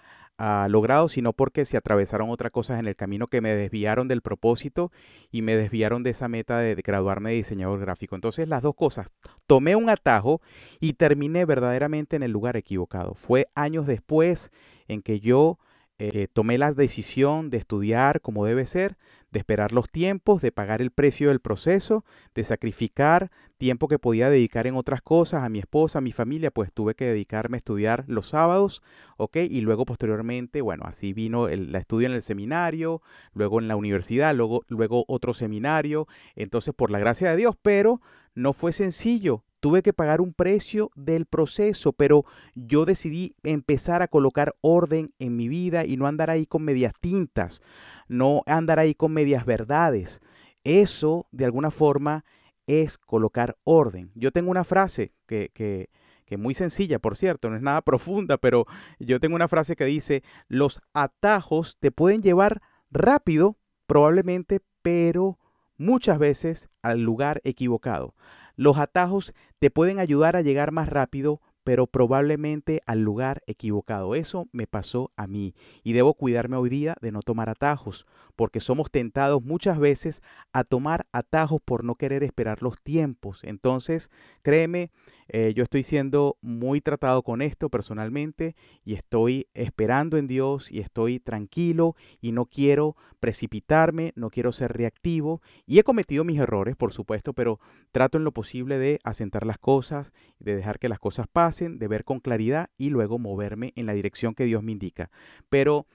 logrado, 0.70 1.10
sino 1.10 1.34
porque 1.34 1.66
se 1.66 1.78
atravesaron 1.78 2.30
otras 2.30 2.52
cosas 2.52 2.80
en 2.80 2.88
el 2.88 2.96
camino 2.96 3.28
que 3.28 3.42
me 3.42 3.54
desviaron 3.56 4.08
del 4.08 4.22
propósito 4.22 4.92
y 5.32 5.42
me 5.42 5.56
desviaron 5.56 6.04
de 6.04 6.12
esa 6.12 6.30
meta 6.30 6.60
de 6.60 6.76
graduarme 6.76 7.32
de 7.32 7.38
diseñador 7.38 7.80
gráfico. 7.80 8.16
Entonces 8.16 8.48
las 8.48 8.64
dos 8.64 8.76
cosas, 8.76 9.14
tomé 9.48 9.76
un 9.76 9.90
atajo 9.90 10.42
y 10.80 10.94
terminé 10.94 11.46
verdaderamente 11.46 12.16
en 12.16 12.24
el 12.24 12.32
lugar 12.32 12.56
equivocado. 12.56 13.16
Fue 13.16 13.48
años 13.56 13.86
después 13.86 14.52
en 14.88 15.02
que 15.02 15.20
yo 15.20 15.60
eh, 16.00 16.28
tomé 16.32 16.58
la 16.58 16.72
decisión 16.72 17.50
de 17.50 17.58
estudiar 17.58 18.22
como 18.22 18.46
debe 18.46 18.66
ser, 18.66 18.98
de 19.32 19.40
esperar 19.40 19.74
los 19.74 19.90
tiempos, 19.90 20.42
de 20.42 20.54
pagar 20.54 20.82
el 20.82 20.92
precio 20.92 21.28
del 21.28 21.42
proceso, 21.42 22.06
de 22.34 22.46
sacrificar 22.46 23.32
tiempo 23.58 23.90
que 23.90 24.00
podía 24.00 24.30
dedicar 24.30 24.66
en 24.66 24.76
otras 24.76 25.02
cosas, 25.02 25.44
a 25.44 25.50
mi 25.50 25.60
esposa, 25.60 26.00
a 26.00 26.02
mi 26.02 26.14
familia, 26.14 26.52
pues 26.52 26.72
tuve 26.72 26.96
que 26.96 27.06
dedicarme 27.06 27.58
a 27.58 27.60
estudiar 27.60 28.06
los 28.08 28.30
sábados, 28.30 28.82
¿ok? 29.18 29.38
Y 29.50 29.60
luego 29.60 29.86
posteriormente, 29.86 30.62
bueno, 30.62 30.86
así 30.88 31.12
vino 31.12 31.50
el 31.50 31.74
la 31.74 31.80
estudio 31.80 32.08
en 32.08 32.14
el 32.14 32.22
seminario, 32.22 33.02
luego 33.34 33.60
en 33.60 33.68
la 33.68 33.76
universidad, 33.76 34.34
luego, 34.34 34.64
luego 34.70 35.04
otro 35.10 35.34
seminario, 35.34 36.08
entonces 36.36 36.74
por 36.74 36.92
la 36.92 37.00
gracia 37.00 37.30
de 37.32 37.38
Dios, 37.38 37.56
pero 37.62 38.02
no 38.36 38.54
fue 38.54 38.72
sencillo, 38.72 39.44
Tuve 39.60 39.82
que 39.82 39.94
pagar 39.94 40.22
un 40.22 40.34
precio 40.34 40.92
del 40.96 41.26
proceso, 41.26 41.94
pero 41.94 42.24
yo 42.56 42.86
decidí 42.86 43.36
empezar 43.44 44.02
a 44.02 44.08
colocar 44.08 44.56
orden 44.62 45.14
en 45.20 45.36
mi 45.36 45.48
vida 45.48 45.86
y 45.86 45.98
no 45.98 46.08
andar 46.08 46.30
ahí 46.30 46.46
con 46.46 46.64
medias 46.64 46.94
tintas, 47.00 47.62
no 48.08 48.44
andar 48.46 48.80
ahí 48.80 48.96
con 48.96 49.12
medias 49.12 49.46
verdades. 49.46 50.22
Eso, 50.64 51.28
de 51.32 51.46
alguna 51.46 51.72
forma, 51.72 52.24
es 52.68 52.98
colocar 52.98 53.58
orden. 53.64 54.12
Yo 54.16 54.32
tengo 54.32 54.52
una 54.52 54.64
frase 54.64 55.12
que, 55.26 55.50
que, 55.54 55.90
que 56.26 56.38
muy 56.38 56.54
sencilla, 56.54 57.00
por 57.00 57.18
cierto, 57.18 57.50
no 57.50 57.56
es 57.56 57.62
nada 57.62 57.82
profunda, 57.84 58.38
pero 58.38 58.66
yo 59.00 59.20
tengo 59.20 59.36
una 59.36 59.48
frase 59.48 59.76
que 59.76 59.86
dice, 59.86 60.24
los 60.48 60.80
atajos 60.94 61.78
te 61.80 61.92
pueden 61.92 62.22
llevar 62.22 62.62
rápido, 62.92 63.58
probablemente, 63.88 64.62
pero 64.82 65.40
muchas 65.78 66.20
veces 66.20 66.70
al 66.84 67.02
lugar 67.02 67.42
equivocado. 67.44 68.14
Los 68.60 68.78
atajos 68.78 69.34
te 69.60 69.72
pueden 69.72 70.00
ayudar 70.00 70.36
a 70.36 70.42
llegar 70.42 70.74
más 70.74 70.90
rápido, 70.90 71.40
pero 71.64 71.88
probablemente 71.88 72.82
al 72.86 73.00
lugar 73.00 73.42
equivocado. 73.48 74.16
Eso 74.16 74.50
me 74.52 74.68
pasó 74.68 75.14
a 75.16 75.28
mí 75.28 75.56
y 75.82 75.94
debo 75.94 76.14
cuidarme 76.14 76.58
hoy 76.58 76.68
día 76.68 76.98
de 77.00 77.14
no 77.14 77.22
tomar 77.22 77.48
atajos, 77.48 78.06
porque 78.36 78.60
somos 78.60 78.92
tentados 78.92 79.42
muchas 79.42 79.80
veces 79.80 80.22
a 80.52 80.66
tomar 80.66 81.08
atajos 81.14 81.62
por 81.64 81.86
no 81.86 81.96
querer 81.96 82.22
esperar 82.22 82.62
los 82.62 82.82
tiempos. 82.82 83.46
Entonces, 83.46 84.12
créeme, 84.42 84.92
Eh, 85.32 85.54
yo 85.56 85.64
estoy 85.64 85.84
siendo 85.84 86.38
muy 86.42 86.82
tratado 86.82 87.22
con 87.22 87.44
esto 87.44 87.70
personalmente 87.70 88.56
y 88.84 88.96
estoy 88.96 89.48
esperando 89.54 90.18
en 90.18 90.28
Dios 90.28 90.72
y 90.72 90.80
estoy 90.80 91.20
tranquilo 91.20 91.96
y 92.20 92.32
no 92.32 92.46
quiero 92.46 92.96
precipitarme, 93.20 94.12
no 94.16 94.32
quiero 94.32 94.52
ser 94.52 94.74
reactivo 94.74 95.42
y 95.68 95.78
he 95.78 95.84
cometido 95.84 96.24
mis 96.24 96.40
errores, 96.40 96.76
por 96.76 96.94
supuesto, 96.94 97.34
pero 97.34 97.60
trato 97.92 98.18
en 98.18 98.24
lo 98.24 98.32
posible 98.32 98.80
de 98.80 99.00
asentar 99.04 99.46
las 99.46 99.60
cosas, 99.60 100.14
de 100.40 100.56
dejar 100.56 100.80
que 100.80 100.90
las 100.90 101.00
cosas 101.00 101.28
pasen, 101.32 101.78
de 101.78 101.88
ver 101.88 102.04
con 102.04 102.20
claridad 102.20 102.70
y 102.78 102.90
luego 102.90 103.20
moverme 103.20 103.72
en 103.76 103.86
la 103.86 103.94
dirección 103.94 104.34
que 104.34 104.46
Dios 104.46 104.64
me 104.64 104.72
indica. 104.72 105.12
Pero 105.50 105.86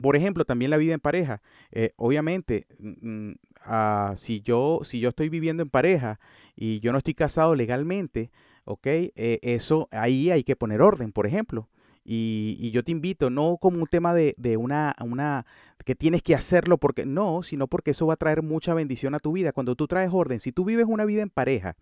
por 0.00 0.16
ejemplo, 0.16 0.44
también 0.44 0.70
la 0.70 0.78
vida 0.78 0.94
en 0.94 1.00
pareja. 1.00 1.42
Eh, 1.70 1.92
obviamente, 1.96 2.66
mm, 2.78 3.32
ah, 3.60 4.14
si, 4.16 4.40
yo, 4.40 4.80
si 4.84 5.00
yo 5.00 5.10
estoy 5.10 5.28
viviendo 5.28 5.62
en 5.62 5.68
pareja 5.68 6.18
y 6.56 6.80
yo 6.80 6.92
no 6.92 6.98
estoy 6.98 7.14
casado 7.14 7.54
legalmente, 7.54 8.30
¿ok? 8.64 8.86
Eh, 8.86 9.38
eso 9.42 9.88
ahí 9.90 10.30
hay 10.30 10.44
que 10.44 10.56
poner 10.56 10.82
orden, 10.82 11.12
por 11.12 11.26
ejemplo. 11.26 11.68
Y, 12.04 12.70
yo 12.72 12.82
te 12.82 12.90
invito, 12.90 13.30
no 13.30 13.58
como 13.60 13.78
un 13.78 13.86
tema 13.86 14.12
de, 14.12 14.34
de 14.36 14.56
una, 14.56 14.94
una, 15.00 15.46
que 15.84 15.94
tienes 15.94 16.22
que 16.22 16.34
hacerlo 16.34 16.78
porque, 16.78 17.06
no, 17.06 17.42
sino 17.42 17.68
porque 17.68 17.92
eso 17.92 18.06
va 18.06 18.14
a 18.14 18.16
traer 18.16 18.42
mucha 18.42 18.74
bendición 18.74 19.14
a 19.14 19.20
tu 19.20 19.32
vida. 19.32 19.52
Cuando 19.52 19.76
tú 19.76 19.86
traes 19.86 20.10
orden, 20.12 20.40
si 20.40 20.50
tú 20.50 20.64
vives 20.64 20.86
una 20.88 21.04
vida 21.04 21.22
en 21.22 21.30
pareja, 21.30 21.76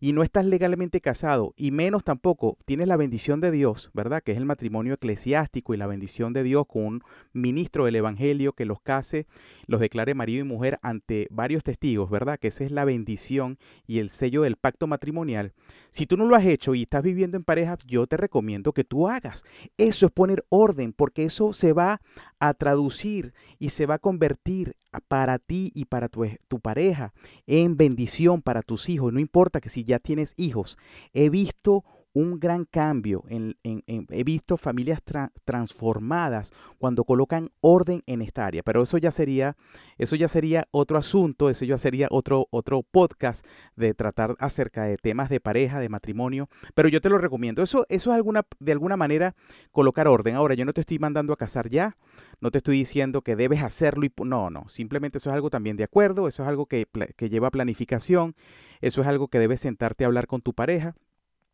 y 0.00 0.14
no 0.14 0.22
estás 0.22 0.46
legalmente 0.46 1.00
casado 1.00 1.52
y 1.56 1.70
menos 1.70 2.02
tampoco 2.02 2.56
tienes 2.64 2.88
la 2.88 2.96
bendición 2.96 3.40
de 3.40 3.50
Dios, 3.50 3.90
¿verdad? 3.92 4.22
Que 4.22 4.32
es 4.32 4.38
el 4.38 4.46
matrimonio 4.46 4.94
eclesiástico 4.94 5.74
y 5.74 5.76
la 5.76 5.86
bendición 5.86 6.32
de 6.32 6.42
Dios 6.42 6.64
con 6.66 6.82
un 6.82 7.02
ministro 7.32 7.84
del 7.84 7.96
Evangelio 7.96 8.54
que 8.54 8.64
los 8.64 8.80
case, 8.80 9.26
los 9.66 9.80
declare 9.80 10.14
marido 10.14 10.44
y 10.44 10.48
mujer 10.48 10.78
ante 10.82 11.28
varios 11.30 11.62
testigos, 11.62 12.10
¿verdad? 12.10 12.38
Que 12.38 12.48
esa 12.48 12.64
es 12.64 12.70
la 12.70 12.84
bendición 12.84 13.58
y 13.86 13.98
el 13.98 14.10
sello 14.10 14.42
del 14.42 14.56
pacto 14.56 14.86
matrimonial. 14.86 15.52
Si 15.90 16.06
tú 16.06 16.16
no 16.16 16.26
lo 16.26 16.34
has 16.34 16.46
hecho 16.46 16.74
y 16.74 16.82
estás 16.82 17.02
viviendo 17.02 17.36
en 17.36 17.44
pareja, 17.44 17.76
yo 17.86 18.06
te 18.06 18.16
recomiendo 18.16 18.72
que 18.72 18.84
tú 18.84 19.08
hagas. 19.08 19.44
Eso 19.76 20.06
es 20.06 20.12
poner 20.12 20.44
orden 20.48 20.92
porque 20.92 21.24
eso 21.24 21.52
se 21.52 21.72
va 21.72 22.00
a 22.38 22.54
traducir 22.54 23.34
y 23.58 23.70
se 23.70 23.86
va 23.86 23.94
a 23.94 23.98
convertir 23.98 24.76
para 25.08 25.38
ti 25.38 25.70
y 25.74 25.84
para 25.84 26.08
tu, 26.08 26.26
tu, 26.48 26.58
pareja 26.58 27.12
en 27.46 27.76
bendición 27.76 28.42
para 28.42 28.62
tus 28.62 28.88
hijos. 28.88 29.12
No 29.12 29.20
importa 29.20 29.60
que 29.60 29.68
si 29.68 29.84
ya 29.90 29.98
tienes 29.98 30.34
hijos. 30.36 30.78
He 31.12 31.30
visto 31.30 31.84
un 32.12 32.40
gran 32.40 32.64
cambio. 32.64 33.24
He 33.28 34.24
visto 34.24 34.56
familias 34.56 35.00
transformadas 35.44 36.52
cuando 36.78 37.04
colocan 37.04 37.50
orden 37.60 38.02
en 38.06 38.22
esta 38.22 38.46
área. 38.46 38.62
Pero 38.62 38.82
eso 38.82 38.98
ya 38.98 39.10
sería, 39.10 39.56
eso 39.98 40.16
ya 40.16 40.28
sería 40.28 40.66
otro 40.70 40.98
asunto, 40.98 41.50
eso 41.50 41.64
ya 41.64 41.78
sería 41.78 42.08
otro, 42.10 42.48
otro 42.50 42.82
podcast 42.82 43.46
de 43.76 43.94
tratar 43.94 44.36
acerca 44.38 44.84
de 44.84 44.96
temas 44.96 45.28
de 45.28 45.40
pareja, 45.40 45.78
de 45.78 45.88
matrimonio. 45.88 46.48
Pero 46.74 46.88
yo 46.88 47.00
te 47.00 47.08
lo 47.08 47.18
recomiendo. 47.18 47.62
Eso, 47.62 47.86
eso 47.88 48.10
es 48.10 48.16
alguna, 48.16 48.44
de 48.58 48.72
alguna 48.72 48.96
manera 48.96 49.34
colocar 49.70 50.08
orden. 50.08 50.34
Ahora, 50.34 50.54
yo 50.54 50.64
no 50.64 50.72
te 50.72 50.80
estoy 50.80 50.98
mandando 50.98 51.32
a 51.32 51.36
casar 51.36 51.68
ya, 51.68 51.96
no 52.40 52.50
te 52.50 52.58
estoy 52.58 52.78
diciendo 52.78 53.22
que 53.22 53.36
debes 53.36 53.62
hacerlo 53.62 54.00
no, 54.24 54.50
no. 54.50 54.68
Simplemente 54.68 55.18
eso 55.18 55.30
es 55.30 55.34
algo 55.34 55.50
también 55.50 55.76
de 55.76 55.84
acuerdo, 55.84 56.28
eso 56.28 56.42
es 56.42 56.48
algo 56.48 56.66
que, 56.66 56.86
que 57.16 57.28
lleva 57.28 57.50
planificación, 57.50 58.34
eso 58.80 59.00
es 59.00 59.06
algo 59.06 59.28
que 59.28 59.38
debes 59.38 59.60
sentarte 59.60 60.04
a 60.04 60.06
hablar 60.06 60.26
con 60.26 60.42
tu 60.42 60.54
pareja 60.54 60.94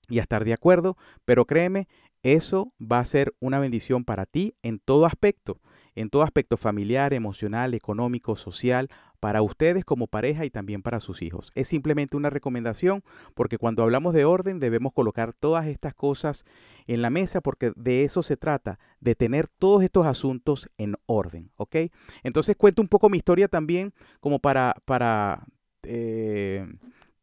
y 0.08 0.18
a 0.18 0.22
estar 0.22 0.44
de 0.44 0.52
acuerdo, 0.52 0.96
pero 1.24 1.46
créeme, 1.46 1.88
eso 2.22 2.72
va 2.80 2.98
a 2.98 3.04
ser 3.04 3.34
una 3.40 3.58
bendición 3.58 4.04
para 4.04 4.26
ti 4.26 4.54
en 4.62 4.78
todo 4.78 5.06
aspecto, 5.06 5.60
en 5.94 6.10
todo 6.10 6.22
aspecto 6.22 6.56
familiar, 6.56 7.14
emocional, 7.14 7.74
económico, 7.74 8.36
social, 8.36 8.88
para 9.20 9.42
ustedes 9.42 9.84
como 9.84 10.06
pareja 10.08 10.44
y 10.44 10.50
también 10.50 10.82
para 10.82 11.00
sus 11.00 11.22
hijos. 11.22 11.50
Es 11.54 11.68
simplemente 11.68 12.16
una 12.16 12.30
recomendación 12.30 13.02
porque 13.34 13.58
cuando 13.58 13.82
hablamos 13.82 14.12
de 14.12 14.24
orden 14.24 14.58
debemos 14.58 14.92
colocar 14.92 15.32
todas 15.32 15.66
estas 15.66 15.94
cosas 15.94 16.44
en 16.86 17.02
la 17.02 17.10
mesa 17.10 17.40
porque 17.40 17.72
de 17.76 18.04
eso 18.04 18.22
se 18.22 18.36
trata, 18.36 18.78
de 19.00 19.14
tener 19.14 19.48
todos 19.48 19.82
estos 19.82 20.06
asuntos 20.06 20.68
en 20.78 20.96
orden, 21.06 21.50
¿ok? 21.56 21.76
Entonces 22.22 22.56
cuento 22.56 22.82
un 22.82 22.88
poco 22.88 23.08
mi 23.08 23.16
historia 23.16 23.48
también 23.48 23.94
como 24.20 24.38
para, 24.38 24.74
para 24.84 25.46
eh, 25.82 26.66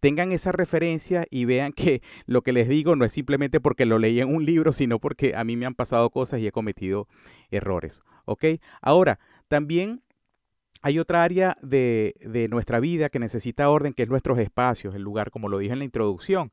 tengan 0.04 0.34
esa 0.34 0.52
referencia 0.52 1.26
y 1.32 1.46
vean 1.46 1.72
que 1.72 2.02
lo 2.26 2.42
que 2.42 2.52
les 2.52 2.68
digo 2.68 2.98
no 2.98 3.06
es 3.06 3.14
simplemente 3.14 3.62
porque 3.62 3.86
lo 3.86 4.00
leí 4.00 4.20
en 4.20 4.36
un 4.36 4.46
libro, 4.46 4.74
sino 4.74 5.00
porque 5.00 5.34
a 5.34 5.46
mí 5.46 5.56
me 5.56 5.66
han 5.66 5.76
pasado 5.76 6.10
cosas 6.10 6.42
y 6.42 6.48
he 6.48 6.52
cometido 6.52 7.08
errores. 7.52 8.02
¿Ok? 8.26 8.44
Ahora, 8.82 9.20
también 9.48 10.04
hay 10.82 11.00
otra 11.00 11.24
área 11.24 11.58
de, 11.62 12.16
de 12.20 12.50
nuestra 12.50 12.82
vida 12.82 13.08
que 13.08 13.20
necesita 13.20 13.70
orden, 13.70 13.94
que 13.94 14.04
es 14.04 14.10
nuestros 14.10 14.40
espacios, 14.40 14.94
el 14.94 15.04
lugar, 15.04 15.32
como 15.32 15.48
lo 15.48 15.60
dije 15.60 15.72
en 15.72 15.80
la 15.80 15.86
introducción. 15.86 16.52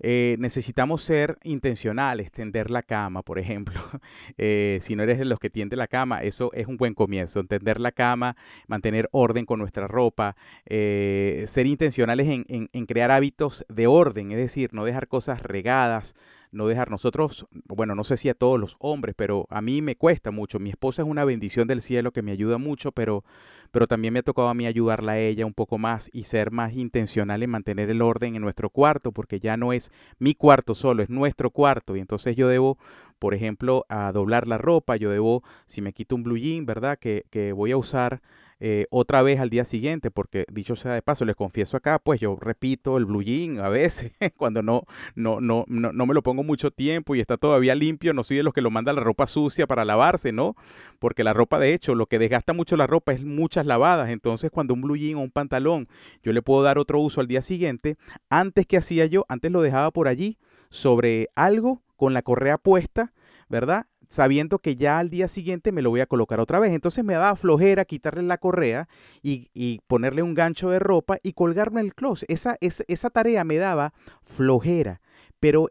Eh, 0.00 0.36
necesitamos 0.38 1.02
ser 1.02 1.38
intencionales, 1.42 2.30
tender 2.30 2.70
la 2.70 2.82
cama, 2.82 3.22
por 3.22 3.38
ejemplo. 3.38 3.80
Eh, 4.40 4.78
si 4.82 4.94
no 4.94 5.02
eres 5.02 5.18
de 5.18 5.24
los 5.24 5.38
que 5.38 5.50
tiende 5.50 5.76
la 5.76 5.88
cama, 5.88 6.22
eso 6.22 6.50
es 6.52 6.66
un 6.66 6.76
buen 6.76 6.94
comienzo. 6.94 7.42
Tender 7.44 7.80
la 7.80 7.92
cama, 7.92 8.36
mantener 8.66 9.08
orden 9.10 9.46
con 9.46 9.58
nuestra 9.58 9.88
ropa, 9.88 10.36
eh, 10.66 11.44
ser 11.46 11.66
intencionales 11.66 12.28
en, 12.28 12.68
en 12.72 12.86
crear 12.86 13.10
hábitos 13.10 13.64
de 13.68 13.86
orden, 13.86 14.30
es 14.30 14.38
decir, 14.38 14.72
no 14.72 14.84
dejar 14.84 15.08
cosas 15.08 15.42
regadas, 15.42 16.14
no 16.52 16.66
dejar 16.66 16.90
nosotros, 16.90 17.46
bueno, 17.66 17.94
no 17.94 18.04
sé 18.04 18.16
si 18.16 18.28
a 18.28 18.34
todos 18.34 18.58
los 18.58 18.76
hombres, 18.78 19.14
pero 19.16 19.46
a 19.50 19.60
mí 19.60 19.82
me 19.82 19.96
cuesta 19.96 20.30
mucho. 20.30 20.58
Mi 20.58 20.70
esposa 20.70 21.02
es 21.02 21.08
una 21.08 21.24
bendición 21.24 21.68
del 21.68 21.82
cielo 21.82 22.12
que 22.12 22.22
me 22.22 22.32
ayuda 22.32 22.58
mucho, 22.58 22.92
pero, 22.92 23.24
pero 23.70 23.86
también 23.86 24.12
me 24.12 24.20
ha 24.20 24.22
tocado 24.22 24.48
a 24.48 24.54
mí 24.54 24.66
ayudarla 24.66 25.12
a 25.12 25.18
ella 25.18 25.46
un 25.46 25.54
poco 25.54 25.78
más 25.78 26.10
y 26.12 26.24
ser 26.24 26.50
más 26.50 26.74
intencional 26.74 27.42
en 27.42 27.50
mantener 27.50 27.90
el 27.90 28.02
orden 28.02 28.34
en 28.34 28.42
nuestro 28.42 28.70
cuarto, 28.70 29.12
porque 29.12 29.40
ya 29.40 29.56
no 29.56 29.72
es 29.72 29.90
mi 30.18 30.34
cuarto 30.34 30.74
solo, 30.74 31.02
es 31.02 31.10
nuestro 31.10 31.50
cuarto. 31.50 31.96
Y 31.96 32.00
entonces 32.00 32.36
yo 32.36 32.48
debo, 32.48 32.78
por 33.18 33.34
ejemplo, 33.34 33.84
a 33.88 34.12
doblar 34.12 34.46
la 34.46 34.58
ropa, 34.58 34.96
yo 34.96 35.10
debo, 35.10 35.42
si 35.66 35.82
me 35.82 35.92
quito 35.92 36.14
un 36.14 36.22
blue 36.22 36.38
jean, 36.38 36.66
¿verdad? 36.66 36.98
Que, 36.98 37.24
que 37.30 37.52
voy 37.52 37.72
a 37.72 37.76
usar 37.76 38.22
eh, 38.60 38.86
otra 38.90 39.22
vez 39.22 39.38
al 39.38 39.50
día 39.50 39.64
siguiente, 39.64 40.10
porque 40.10 40.44
dicho 40.52 40.74
sea 40.74 40.92
de 40.92 41.02
paso, 41.02 41.24
les 41.24 41.36
confieso 41.36 41.76
acá, 41.76 41.98
pues 41.98 42.20
yo 42.20 42.36
repito 42.40 42.98
el 42.98 43.06
blue 43.06 43.22
jean 43.22 43.60
a 43.60 43.68
veces, 43.68 44.12
cuando 44.36 44.62
no, 44.62 44.82
no, 45.14 45.40
no, 45.40 45.64
no, 45.68 45.92
no 45.92 46.06
me 46.06 46.14
lo 46.14 46.22
pongo 46.22 46.42
mucho 46.42 46.70
tiempo 46.70 47.14
y 47.14 47.20
está 47.20 47.36
todavía 47.36 47.74
limpio, 47.74 48.14
no 48.14 48.24
soy 48.24 48.38
de 48.38 48.42
los 48.42 48.52
que 48.52 48.60
lo 48.60 48.70
manda 48.70 48.92
la 48.92 49.00
ropa 49.00 49.26
sucia 49.26 49.66
para 49.66 49.84
lavarse, 49.84 50.32
¿no? 50.32 50.56
Porque 50.98 51.24
la 51.24 51.32
ropa, 51.32 51.58
de 51.58 51.72
hecho, 51.72 51.94
lo 51.94 52.06
que 52.06 52.18
desgasta 52.18 52.52
mucho 52.52 52.76
la 52.76 52.86
ropa 52.86 53.12
es 53.12 53.22
muchas 53.22 53.66
lavadas, 53.66 54.10
entonces 54.10 54.50
cuando 54.50 54.74
un 54.74 54.82
blue 54.82 54.96
jean 54.96 55.16
o 55.16 55.20
un 55.20 55.30
pantalón 55.30 55.88
yo 56.22 56.32
le 56.32 56.42
puedo 56.42 56.62
dar 56.62 56.78
otro 56.78 56.98
uso 57.00 57.20
al 57.20 57.28
día 57.28 57.42
siguiente, 57.42 57.96
antes 58.28 58.66
que 58.66 58.76
hacía 58.76 59.06
yo, 59.06 59.24
antes 59.28 59.52
lo 59.52 59.62
dejaba 59.62 59.90
por 59.90 60.08
allí 60.08 60.38
sobre 60.70 61.28
algo 61.34 61.82
con 61.96 62.12
la 62.14 62.22
correa 62.22 62.58
puesta, 62.58 63.12
¿verdad? 63.48 63.86
Sabiendo 64.08 64.58
que 64.58 64.76
ya 64.76 64.98
al 64.98 65.10
día 65.10 65.28
siguiente 65.28 65.70
me 65.72 65.82
lo 65.82 65.90
voy 65.90 66.00
a 66.00 66.06
colocar 66.06 66.40
otra 66.40 66.60
vez. 66.60 66.72
Entonces 66.72 67.04
me 67.04 67.14
daba 67.14 67.36
flojera 67.36 67.84
quitarle 67.84 68.22
la 68.22 68.38
correa 68.38 68.88
y, 69.22 69.80
ponerle 69.86 70.22
un 70.22 70.34
gancho 70.34 70.70
de 70.70 70.78
ropa 70.78 71.18
y 71.22 71.32
colgarme 71.32 71.80
el 71.80 71.94
closet. 71.94 72.30
Esa, 72.30 72.56
esa, 72.60 73.10
tarea 73.10 73.44
me 73.44 73.58
daba 73.58 73.92
flojera, 74.22 75.00
pero 75.40 75.68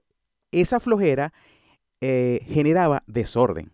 esa 0.52 0.80
flojera 0.80 1.34
eh, 2.02 2.42
generaba 2.48 3.02
desorden. 3.08 3.72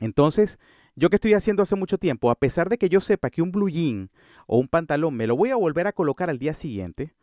Entonces, 0.00 0.58
yo 0.96 1.10
que 1.10 1.16
estoy 1.16 1.34
haciendo 1.34 1.62
hace 1.62 1.76
mucho 1.76 1.98
tiempo, 1.98 2.30
a 2.30 2.34
pesar 2.34 2.68
de 2.68 2.78
que 2.78 2.88
yo 2.88 3.00
sepa 3.00 3.30
que 3.30 3.42
un 3.42 3.52
blue 3.52 3.68
jean 3.68 4.10
o 4.46 4.58
un 4.58 4.68
pantalón 4.68 5.14
me 5.14 5.26
lo 5.26 5.36
voy 5.36 5.50
a 5.50 5.56
volver 5.56 5.86
a 5.86 5.92
colocar 5.92 6.30
al 6.30 6.38
día 6.38 6.54
siguiente, 6.54 7.14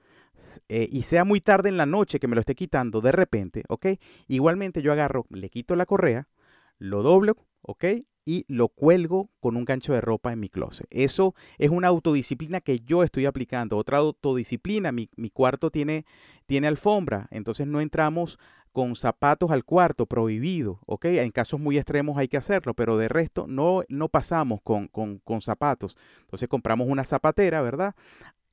eh, 0.70 0.88
y 0.92 1.04
sea 1.04 1.24
muy 1.24 1.42
tarde 1.42 1.70
en 1.70 1.78
la 1.78 1.86
noche 1.86 2.20
que 2.20 2.28
me 2.28 2.36
lo 2.36 2.42
esté 2.42 2.56
quitando 2.56 3.02
de 3.02 3.12
repente, 3.12 3.64
¿ok? 3.68 3.88
Igualmente 4.28 4.82
yo 4.82 4.92
agarro, 4.92 5.26
le 5.30 5.50
quito 5.50 5.76
la 5.76 5.86
correa, 5.86 6.28
lo 6.82 7.04
doblo, 7.04 7.38
¿ok? 7.62 7.86
Y 8.26 8.46
lo 8.48 8.68
cuelgo 8.68 9.30
con 9.40 9.56
un 9.56 9.66
gancho 9.66 9.94
de 9.94 10.02
ropa 10.02 10.34
en 10.34 10.40
mi 10.40 10.50
closet. 10.50 10.88
Eso 10.90 11.36
es 11.58 11.70
una 11.70 11.88
autodisciplina 11.88 12.60
que 12.60 12.80
yo 12.80 13.04
estoy 13.04 13.26
aplicando. 13.26 13.78
Otra 13.78 14.00
autodisciplina, 14.00 14.92
mi, 14.92 15.08
cuarto 15.32 15.70
tiene, 15.70 16.06
tiene 16.48 16.68
alfombra, 16.68 17.28
entonces 17.32 17.68
no 17.68 17.82
entramos 17.82 18.40
con 18.72 18.96
zapatos 18.96 19.52
al 19.52 19.66
cuarto, 19.66 20.06
prohibido, 20.06 20.80
¿ok? 20.86 21.06
En 21.06 21.32
casos 21.32 21.60
muy 21.60 21.78
extremos 21.78 22.18
hay 22.18 22.28
que 22.28 22.38
hacerlo, 22.38 22.74
pero 22.74 22.98
de 22.98 23.10
resto 23.10 23.46
no, 23.48 23.84
no 23.90 24.08
pasamos 24.08 24.62
con, 24.62 24.88
con, 24.88 25.20
con 25.20 25.42
zapatos. 25.42 25.98
Entonces 26.22 26.48
compramos 26.48 26.88
una 26.88 27.04
zapatera, 27.04 27.62
¿verdad? 27.62 27.96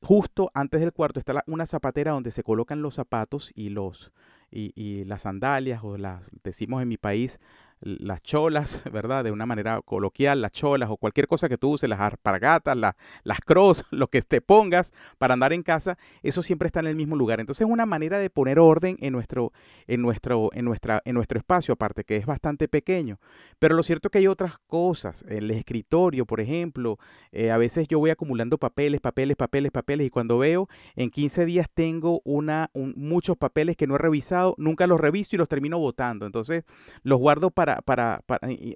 Justo 0.02 0.50
antes 0.54 0.80
del 0.80 0.92
cuarto 0.92 1.18
está 1.18 1.42
una 1.46 1.66
zapatera 1.66 2.12
donde 2.12 2.30
se 2.30 2.42
colocan 2.42 2.82
los 2.82 2.94
zapatos 2.94 3.52
y 3.54 3.70
los, 3.70 4.12
y, 4.50 4.72
y 4.74 5.04
las 5.04 5.22
sandalias 5.22 5.80
o 5.82 5.96
las 5.96 6.22
decimos 6.42 6.82
en 6.82 6.88
mi 6.88 6.96
país 6.96 7.40
las 7.80 8.22
cholas, 8.22 8.82
¿verdad? 8.92 9.24
De 9.24 9.30
una 9.30 9.46
manera 9.46 9.80
coloquial, 9.82 10.40
las 10.40 10.52
cholas 10.52 10.90
o 10.90 10.96
cualquier 10.96 11.26
cosa 11.26 11.48
que 11.48 11.58
tú 11.58 11.70
uses, 11.70 11.88
las 11.88 12.00
arpargatas, 12.00 12.76
las 12.76 13.40
cross, 13.40 13.84
lo 13.90 14.08
que 14.08 14.22
te 14.22 14.40
pongas 14.40 14.92
para 15.18 15.34
andar 15.34 15.52
en 15.52 15.62
casa, 15.62 15.98
eso 16.22 16.42
siempre 16.42 16.66
está 16.66 16.80
en 16.80 16.86
el 16.86 16.96
mismo 16.96 17.16
lugar. 17.16 17.40
Entonces 17.40 17.66
es 17.66 17.72
una 17.72 17.86
manera 17.86 18.18
de 18.18 18.30
poner 18.30 18.58
orden 18.58 18.96
en 19.00 19.12
nuestro, 19.12 19.52
en 19.86 20.02
nuestro, 20.02 20.50
en 20.52 20.64
nuestra, 20.64 21.02
en 21.04 21.14
nuestro 21.14 21.38
espacio, 21.38 21.74
aparte 21.74 22.04
que 22.04 22.16
es 22.16 22.26
bastante 22.26 22.68
pequeño. 22.68 23.18
Pero 23.58 23.74
lo 23.74 23.82
cierto 23.82 24.08
es 24.08 24.12
que 24.12 24.18
hay 24.18 24.26
otras 24.26 24.58
cosas. 24.66 25.24
El 25.28 25.50
escritorio, 25.50 26.26
por 26.26 26.40
ejemplo, 26.40 26.98
eh, 27.32 27.50
a 27.50 27.58
veces 27.58 27.88
yo 27.88 27.98
voy 27.98 28.10
acumulando 28.10 28.58
papeles, 28.58 29.00
papeles, 29.00 29.36
papeles, 29.36 29.70
papeles, 29.72 30.06
y 30.06 30.10
cuando 30.10 30.38
veo 30.38 30.68
en 30.96 31.10
15 31.10 31.44
días 31.44 31.68
tengo 31.72 32.20
una, 32.24 32.70
muchos 32.74 33.36
papeles 33.36 33.76
que 33.76 33.86
no 33.86 33.94
he 33.94 33.98
revisado, 33.98 34.37
nunca 34.56 34.86
los 34.86 35.00
reviso 35.00 35.36
y 35.36 35.38
los 35.38 35.48
termino 35.48 35.78
botando. 35.78 36.26
Entonces 36.26 36.64
los 37.02 37.18
guardo 37.18 37.50
para 37.50 37.82
para, 37.82 38.22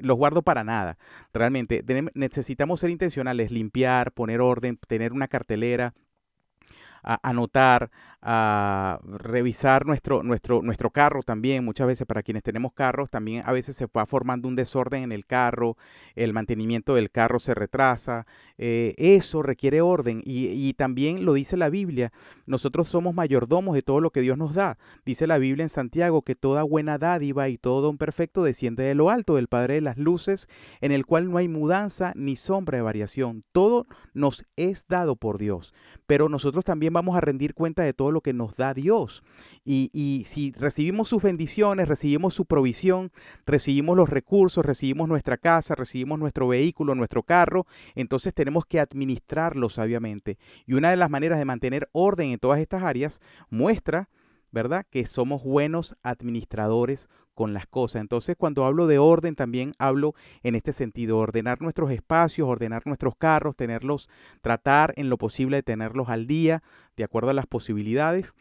los 0.00 0.16
guardo 0.16 0.42
para 0.42 0.64
nada. 0.64 0.98
Realmente 1.32 1.84
necesitamos 2.14 2.80
ser 2.80 2.90
intencionales, 2.90 3.50
limpiar, 3.50 4.12
poner 4.12 4.40
orden, 4.40 4.78
tener 4.88 5.12
una 5.12 5.28
cartelera, 5.28 5.94
anotar, 7.02 7.90
a 8.22 9.00
revisar 9.04 9.84
nuestro, 9.84 10.22
nuestro, 10.22 10.62
nuestro 10.62 10.90
carro 10.90 11.22
también. 11.22 11.64
Muchas 11.64 11.88
veces 11.88 12.06
para 12.06 12.22
quienes 12.22 12.44
tenemos 12.44 12.72
carros, 12.72 13.10
también 13.10 13.42
a 13.44 13.52
veces 13.52 13.74
se 13.74 13.86
va 13.86 14.06
formando 14.06 14.48
un 14.48 14.54
desorden 14.54 15.02
en 15.02 15.12
el 15.12 15.26
carro, 15.26 15.76
el 16.14 16.32
mantenimiento 16.32 16.94
del 16.94 17.10
carro 17.10 17.40
se 17.40 17.54
retrasa. 17.54 18.26
Eh, 18.58 18.94
eso 18.96 19.42
requiere 19.42 19.80
orden 19.80 20.22
y, 20.24 20.46
y, 20.46 20.72
también 20.74 21.24
lo 21.24 21.34
dice 21.34 21.56
la 21.56 21.68
Biblia. 21.68 22.12
Nosotros 22.46 22.88
somos 22.88 23.14
mayordomos 23.14 23.74
de 23.74 23.82
todo 23.82 24.00
lo 24.00 24.10
que 24.10 24.20
Dios 24.20 24.38
nos 24.38 24.54
da. 24.54 24.78
Dice 25.04 25.26
la 25.26 25.38
Biblia 25.38 25.64
en 25.64 25.68
Santiago 25.68 26.22
que 26.22 26.36
toda 26.36 26.62
buena 26.62 26.98
dádiva 26.98 27.48
y 27.48 27.58
todo 27.58 27.90
un 27.90 27.98
perfecto 27.98 28.44
desciende 28.44 28.84
de 28.84 28.94
lo 28.94 29.10
alto, 29.10 29.34
del 29.34 29.48
Padre 29.48 29.74
de 29.74 29.80
las 29.80 29.98
Luces, 29.98 30.48
en 30.80 30.92
el 30.92 31.06
cual 31.06 31.28
no 31.28 31.38
hay 31.38 31.48
mudanza 31.48 32.12
ni 32.14 32.36
sombra 32.36 32.78
de 32.78 32.82
variación. 32.82 33.42
Todo 33.50 33.86
nos 34.14 34.44
es 34.56 34.86
dado 34.86 35.16
por 35.16 35.38
Dios, 35.38 35.74
pero 36.06 36.28
nosotros 36.28 36.64
también 36.64 36.92
vamos 36.92 37.16
a 37.16 37.20
rendir 37.20 37.54
cuenta 37.54 37.82
de 37.82 37.92
todo 37.92 38.11
lo 38.12 38.20
que 38.20 38.32
nos 38.32 38.56
da 38.56 38.74
Dios. 38.74 39.22
Y, 39.64 40.22
si 40.26 40.52
recibimos 40.52 41.08
sus 41.08 41.22
bendiciones, 41.22 41.88
recibimos 41.88 42.34
su 42.34 42.44
provisión, 42.44 43.10
recibimos 43.46 43.96
los 43.96 44.08
recursos, 44.08 44.64
recibimos 44.64 45.08
nuestra 45.08 45.36
casa, 45.36 45.74
recibimos 45.74 46.18
nuestro 46.18 46.48
vehículo, 46.48 46.94
nuestro 46.94 47.22
carro, 47.22 47.66
entonces 47.94 48.34
tenemos 48.34 48.64
que 48.66 48.80
administrarlo 48.80 49.68
sabiamente. 49.68 50.38
Y 50.66 50.74
una 50.74 50.90
de 50.90 50.96
las 50.96 51.10
maneras 51.10 51.38
de 51.38 51.44
mantener 51.44 51.88
orden 51.92 52.30
en 52.30 52.38
todas 52.38 52.60
estas 52.60 52.82
áreas 52.82 53.20
muestra 53.50 54.08
¿verdad? 54.52 54.86
Que 54.90 55.04
somos 55.06 55.42
buenos 55.42 55.96
administradores 56.02 57.08
con 57.34 57.54
las 57.54 57.66
cosas. 57.66 58.02
Entonces, 58.02 58.36
cuando 58.36 58.64
hablo 58.64 58.86
de 58.86 58.98
orden, 58.98 59.34
también 59.34 59.72
hablo 59.78 60.14
en 60.42 60.54
este 60.54 60.72
sentido, 60.72 61.18
ordenar 61.18 61.60
nuestros 61.62 61.90
espacios, 61.90 62.48
ordenar 62.48 62.86
nuestros 62.86 63.16
carros, 63.16 63.56
tenerlos, 63.56 64.08
tratar 64.42 64.92
en 64.96 65.08
lo 65.08 65.18
posible 65.18 65.56
de 65.56 65.62
tenerlos 65.62 66.08
al 66.08 66.26
día, 66.26 66.62
de 66.96 67.04
acuerdo 67.04 67.30
a 67.30 67.34
las 67.34 67.46
posibilidades 67.46 68.34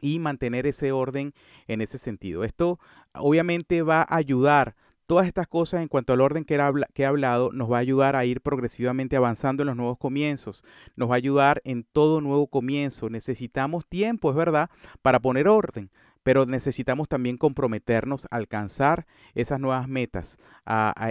y 0.00 0.18
mantener 0.18 0.66
ese 0.66 0.92
orden 0.92 1.34
en 1.66 1.80
ese 1.80 1.98
sentido. 1.98 2.44
Esto 2.44 2.78
obviamente 3.12 3.82
va 3.82 4.02
a 4.02 4.16
ayudar 4.16 4.76
Todas 5.12 5.26
estas 5.26 5.46
cosas 5.46 5.82
en 5.82 5.88
cuanto 5.88 6.14
al 6.14 6.22
orden 6.22 6.46
que, 6.46 6.54
he 6.54 7.04
hablado 7.04 7.52
nos 7.52 7.70
va 7.70 7.76
a 7.76 7.80
ayudar 7.80 8.16
a 8.16 8.24
ir 8.24 8.40
progresivamente 8.40 9.14
avanzando 9.14 9.62
en 9.62 9.66
los 9.66 9.76
nuevos 9.76 9.98
comienzos, 9.98 10.64
nos 10.96 11.10
va 11.10 11.16
a 11.16 11.16
ayudar 11.18 11.60
en 11.66 11.84
todo 11.84 12.22
nuevo 12.22 12.46
comienzo. 12.46 13.10
Necesitamos 13.10 13.84
tiempo, 13.84 14.30
es 14.30 14.36
verdad, 14.36 14.70
para 15.02 15.20
poner 15.20 15.48
orden 15.48 15.90
pero 16.22 16.46
necesitamos 16.46 17.08
también 17.08 17.36
comprometernos 17.36 18.26
a 18.30 18.36
alcanzar 18.36 19.06
esas 19.34 19.60
nuevas 19.60 19.88
metas 19.88 20.38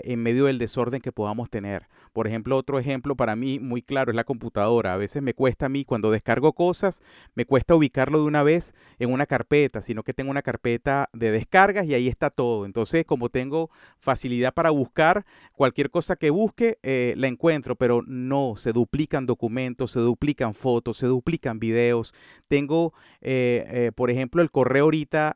en 0.03 0.21
medio 0.21 0.45
del 0.45 0.57
desorden 0.57 1.01
que 1.01 1.11
podamos 1.11 1.49
tener. 1.49 1.87
Por 2.13 2.27
ejemplo, 2.27 2.57
otro 2.57 2.79
ejemplo 2.79 3.15
para 3.15 3.35
mí 3.35 3.59
muy 3.59 3.81
claro 3.81 4.11
es 4.11 4.15
la 4.15 4.23
computadora. 4.23 4.93
A 4.93 4.97
veces 4.97 5.21
me 5.21 5.33
cuesta 5.33 5.67
a 5.67 5.69
mí 5.69 5.85
cuando 5.85 6.11
descargo 6.11 6.53
cosas, 6.53 7.01
me 7.35 7.45
cuesta 7.45 7.75
ubicarlo 7.75 8.19
de 8.19 8.25
una 8.25 8.43
vez 8.43 8.73
en 8.99 9.11
una 9.11 9.25
carpeta, 9.25 9.81
sino 9.81 10.03
que 10.03 10.13
tengo 10.13 10.31
una 10.31 10.41
carpeta 10.41 11.09
de 11.13 11.31
descargas 11.31 11.85
y 11.85 11.93
ahí 11.93 12.07
está 12.07 12.29
todo. 12.29 12.65
Entonces, 12.65 13.05
como 13.05 13.29
tengo 13.29 13.69
facilidad 13.97 14.53
para 14.53 14.69
buscar, 14.69 15.25
cualquier 15.53 15.89
cosa 15.89 16.15
que 16.15 16.29
busque 16.29 16.79
eh, 16.83 17.13
la 17.17 17.27
encuentro, 17.27 17.75
pero 17.75 18.01
no, 18.05 18.55
se 18.57 18.73
duplican 18.73 19.25
documentos, 19.25 19.91
se 19.91 19.99
duplican 19.99 20.53
fotos, 20.53 20.97
se 20.97 21.07
duplican 21.07 21.59
videos. 21.59 22.13
Tengo, 22.47 22.93
eh, 23.21 23.65
eh, 23.67 23.91
por 23.95 24.09
ejemplo, 24.11 24.41
el 24.41 24.51
correo 24.51 24.87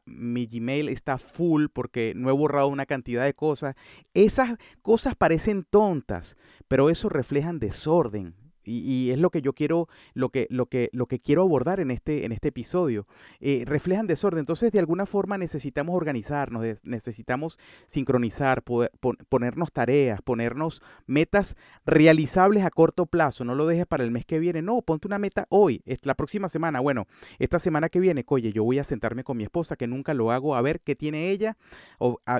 mi 0.06 0.48
Gmail 0.48 0.90
está 0.90 1.18
full 1.18 1.68
porque 1.72 2.14
no 2.16 2.30
he 2.30 2.34
borrado 2.34 2.68
una 2.68 2.86
cantidad 2.86 3.24
de 3.24 3.34
cosas. 3.34 3.76
Esas 4.14 4.58
cosas 4.82 5.16
parecen 5.16 5.64
tontas, 5.64 6.38
pero 6.68 6.90
eso 6.90 7.10
reflejan 7.10 7.60
desorden. 7.60 8.45
Y, 8.66 9.12
es 9.12 9.20
lo 9.20 9.30
que 9.30 9.42
yo 9.42 9.54
quiero, 9.54 9.88
lo 10.14 10.30
que, 10.30 10.48
lo 10.50 10.68
que, 10.68 10.90
lo 10.92 11.06
que 11.06 11.20
quiero 11.20 11.44
abordar 11.44 11.80
en 11.80 11.92
este, 11.92 12.26
en 12.26 12.32
este 12.32 12.50
episodio. 12.50 13.08
Eh, 13.40 13.64
reflejan 13.66 14.08
desorden. 14.08 14.40
Entonces, 14.40 14.72
de 14.72 14.80
alguna 14.80 15.06
forma 15.06 15.38
necesitamos 15.38 15.96
organizarnos, 15.96 16.64
necesitamos 16.84 17.60
sincronizar, 17.88 18.64
ponernos 18.64 19.72
tareas, 19.72 20.22
ponernos 20.22 20.82
metas 21.08 21.56
realizables 21.86 22.64
a 22.64 22.70
corto 22.70 23.06
plazo. 23.06 23.46
No 23.46 23.56
lo 23.56 23.68
dejes 23.68 23.86
para 23.86 24.04
el 24.04 24.12
mes 24.12 24.26
que 24.26 24.40
viene. 24.40 24.62
No, 24.62 24.82
ponte 24.82 25.08
una 25.08 25.20
meta 25.20 25.48
hoy, 25.50 25.82
la 26.04 26.16
próxima 26.16 26.50
semana. 26.50 26.80
Bueno, 26.80 27.08
esta 27.40 27.60
semana 27.60 27.90
que 27.90 28.00
viene, 28.00 28.24
oye, 28.28 28.52
yo 28.52 28.64
voy 28.64 28.80
a 28.80 28.84
sentarme 28.84 29.24
con 29.24 29.38
mi 29.38 29.44
esposa, 29.44 29.76
que 29.76 29.88
nunca 29.88 30.14
lo 30.14 30.32
hago, 30.32 30.56
a 30.56 30.62
ver 30.62 30.82
qué 30.82 30.96
tiene 30.96 31.30
ella 31.30 31.58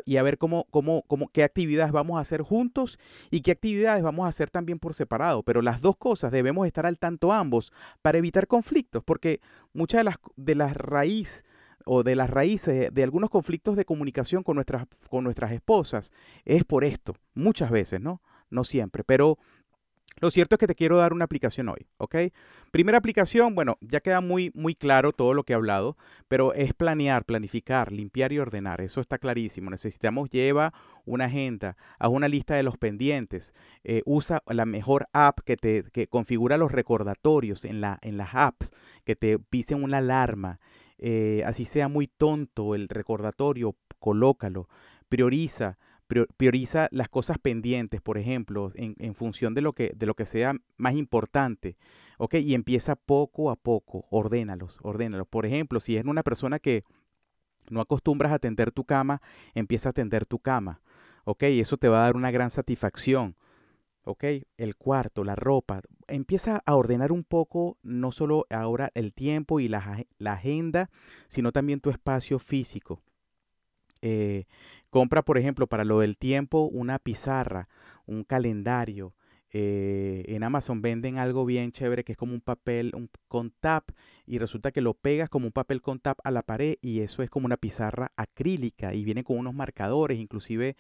y 0.06 0.18
a 0.18 0.24
ver 0.24 0.38
cómo, 0.38 0.66
cómo, 0.72 1.04
cómo, 1.08 1.30
qué 1.30 1.44
actividades 1.44 1.92
vamos 1.92 2.18
a 2.18 2.22
hacer 2.22 2.42
juntos 2.42 3.00
y 3.32 3.42
qué 3.42 3.52
actividades 3.52 4.04
vamos 4.04 4.26
a 4.26 4.30
hacer 4.30 4.50
también 4.50 4.80
por 4.80 4.94
separado. 4.94 5.44
Pero 5.44 5.62
las 5.62 5.82
dos 5.82 5.96
cosas 5.96 6.15
debemos 6.22 6.68
estar 6.68 6.86
al 6.86 6.98
tanto 7.00 7.32
ambos 7.32 7.72
para 8.02 8.18
evitar 8.18 8.48
conflictos, 8.48 9.04
porque 9.04 9.42
muchas 9.74 10.00
de 10.00 10.04
las, 10.04 10.16
de 10.36 10.56
las 10.56 10.76
raíces 10.76 11.46
o 11.86 12.04
de 12.04 12.16
las 12.16 12.30
raíces 12.30 12.94
de 12.94 13.04
algunos 13.04 13.30
conflictos 13.30 13.76
de 13.76 13.86
comunicación 13.86 14.44
con 14.44 14.56
nuestras, 14.56 14.88
con 15.10 15.24
nuestras 15.24 15.52
esposas 15.52 16.12
es 16.44 16.64
por 16.64 16.84
esto, 16.84 17.16
muchas 17.36 17.70
veces, 17.70 18.02
¿no? 18.02 18.22
No 18.50 18.64
siempre, 18.64 19.04
pero 19.04 19.38
lo 20.22 20.32
cierto 20.32 20.56
es 20.56 20.60
que 20.60 20.68
te 20.68 20.76
quiero 20.76 20.98
dar 20.98 21.12
una 21.12 21.26
aplicación 21.26 21.68
hoy, 21.68 21.88
¿ok? 21.98 22.16
Primera 22.72 22.98
aplicación, 22.98 23.54
bueno, 23.54 23.78
ya 23.82 24.00
queda 24.00 24.22
muy, 24.22 24.52
muy 24.54 24.74
claro 24.74 25.12
todo 25.12 25.34
lo 25.34 25.44
que 25.44 25.54
he 25.54 25.56
hablado, 25.56 25.98
pero 26.28 26.54
es 26.54 26.74
planear, 26.74 27.26
planificar, 27.26 27.92
limpiar 27.92 28.32
y 28.32 28.40
ordenar. 28.40 28.80
Eso 28.80 29.02
está 29.02 29.18
clarísimo. 29.18 29.70
Necesitamos, 29.70 30.30
lleva 30.30 30.74
una 31.06 31.26
agenda, 31.26 31.76
haz 32.00 32.10
una 32.10 32.30
lista 32.30 32.56
de 32.56 32.64
los 32.64 32.78
pendientes, 32.78 33.54
eh, 33.84 34.02
usa 34.06 34.42
la 34.48 34.66
mejor 34.66 35.08
app 35.12 35.40
que 35.42 35.58
te 35.58 35.84
que 35.92 36.08
configura 36.08 36.58
los 36.58 36.72
recordatorios 36.72 37.66
en, 37.66 37.82
la, 37.82 38.00
en 38.02 38.18
las 38.18 38.30
apps, 38.34 38.72
que 39.04 39.16
te 39.16 39.38
pisen 39.38 39.84
una 39.84 39.98
alarma. 39.98 40.60
Eh, 40.98 41.44
así 41.46 41.66
sea 41.66 41.90
muy 41.90 42.08
tonto 42.08 42.74
el 42.74 42.88
recordatorio, 42.88 43.76
colócalo, 44.00 44.70
prioriza 45.10 45.78
prioriza 46.08 46.88
las 46.92 47.10
cosas 47.10 47.38
pendientes, 47.38 48.02
por 48.02 48.18
ejemplo, 48.18 48.70
en, 48.76 49.16
función 49.16 49.54
de 49.54 49.62
lo, 49.62 49.74
que, 49.74 49.92
de 49.96 50.06
lo 50.06 50.14
que 50.14 50.26
sea 50.26 50.56
más 50.78 50.96
importante, 50.96 51.78
¿ok? 52.18 52.36
Y 52.36 52.54
empieza 52.54 52.96
poco 52.96 53.50
a 53.50 53.56
poco, 53.56 54.06
ordénalos, 54.10 54.80
ordénalos. 54.84 55.28
Por 55.28 55.46
ejemplo, 55.46 55.80
si 55.80 55.98
es 55.98 56.06
una 56.06 56.24
persona 56.24 56.60
que 56.60 56.84
no 57.70 57.82
acostumbras 57.82 58.32
a 58.32 58.40
tender 58.40 58.72
tu 58.72 58.86
cama, 58.86 59.22
empieza 59.54 59.90
a 59.90 59.94
tender 59.94 60.26
tu 60.26 60.40
cama, 60.40 60.82
¿ok? 61.24 61.44
Y 61.44 61.60
eso 61.60 61.78
te 61.78 61.90
va 61.90 62.02
a 62.02 62.06
dar 62.06 62.16
una 62.16 62.32
gran 62.32 62.52
satisfacción. 62.52 63.36
¿ok? 64.06 64.24
El 64.58 64.76
cuarto, 64.76 65.24
la 65.24 65.36
ropa. 65.36 65.82
Empieza 66.08 66.62
a 66.66 66.76
ordenar 66.76 67.12
un 67.12 67.24
poco, 67.24 67.78
no 67.82 68.12
solo 68.12 68.46
ahora 68.52 68.92
el 68.94 69.16
tiempo 69.16 69.60
y 69.60 69.68
la, 69.68 70.06
la 70.20 70.34
agenda, 70.34 70.92
sino 71.28 71.52
también 71.52 71.82
tu 71.82 71.90
espacio 71.90 72.38
físico. 72.38 73.02
Eh, 74.02 74.46
compra, 74.96 75.24
por 75.24 75.38
ejemplo, 75.38 75.68
para 75.68 75.84
lo 75.84 76.00
del 76.00 76.18
tiempo, 76.18 76.70
una 76.72 77.00
pizarra, 77.00 77.68
un 78.06 78.24
calendario. 78.24 79.14
Eh, 79.52 80.24
en 80.28 80.42
Amazon 80.42 80.82
venden 80.82 81.18
algo 81.18 81.46
bien 81.46 81.74
chévere 81.74 82.06
que 82.06 82.14
es 82.14 82.18
como 82.18 82.34
un 82.34 82.40
papel 82.40 82.94
con 83.28 83.52
tap 83.52 83.92
y 84.26 84.38
resulta 84.38 84.72
que 84.72 84.80
lo 84.80 84.94
pegas 84.94 85.28
como 85.28 85.48
un 85.48 85.52
papel 85.52 85.82
con 85.82 86.00
tap 86.00 86.20
a 86.24 86.32
la 86.32 86.44
pared 86.44 86.78
y 86.82 87.02
eso 87.02 87.24
es 87.24 87.30
como 87.30 87.46
una 87.46 87.58
pizarra 87.58 88.14
acrílica 88.16 88.94
y 88.94 89.04
viene 89.04 89.26
con 89.26 89.38
unos 89.38 89.54
marcadores, 89.54 90.18
inclusive 90.18 90.78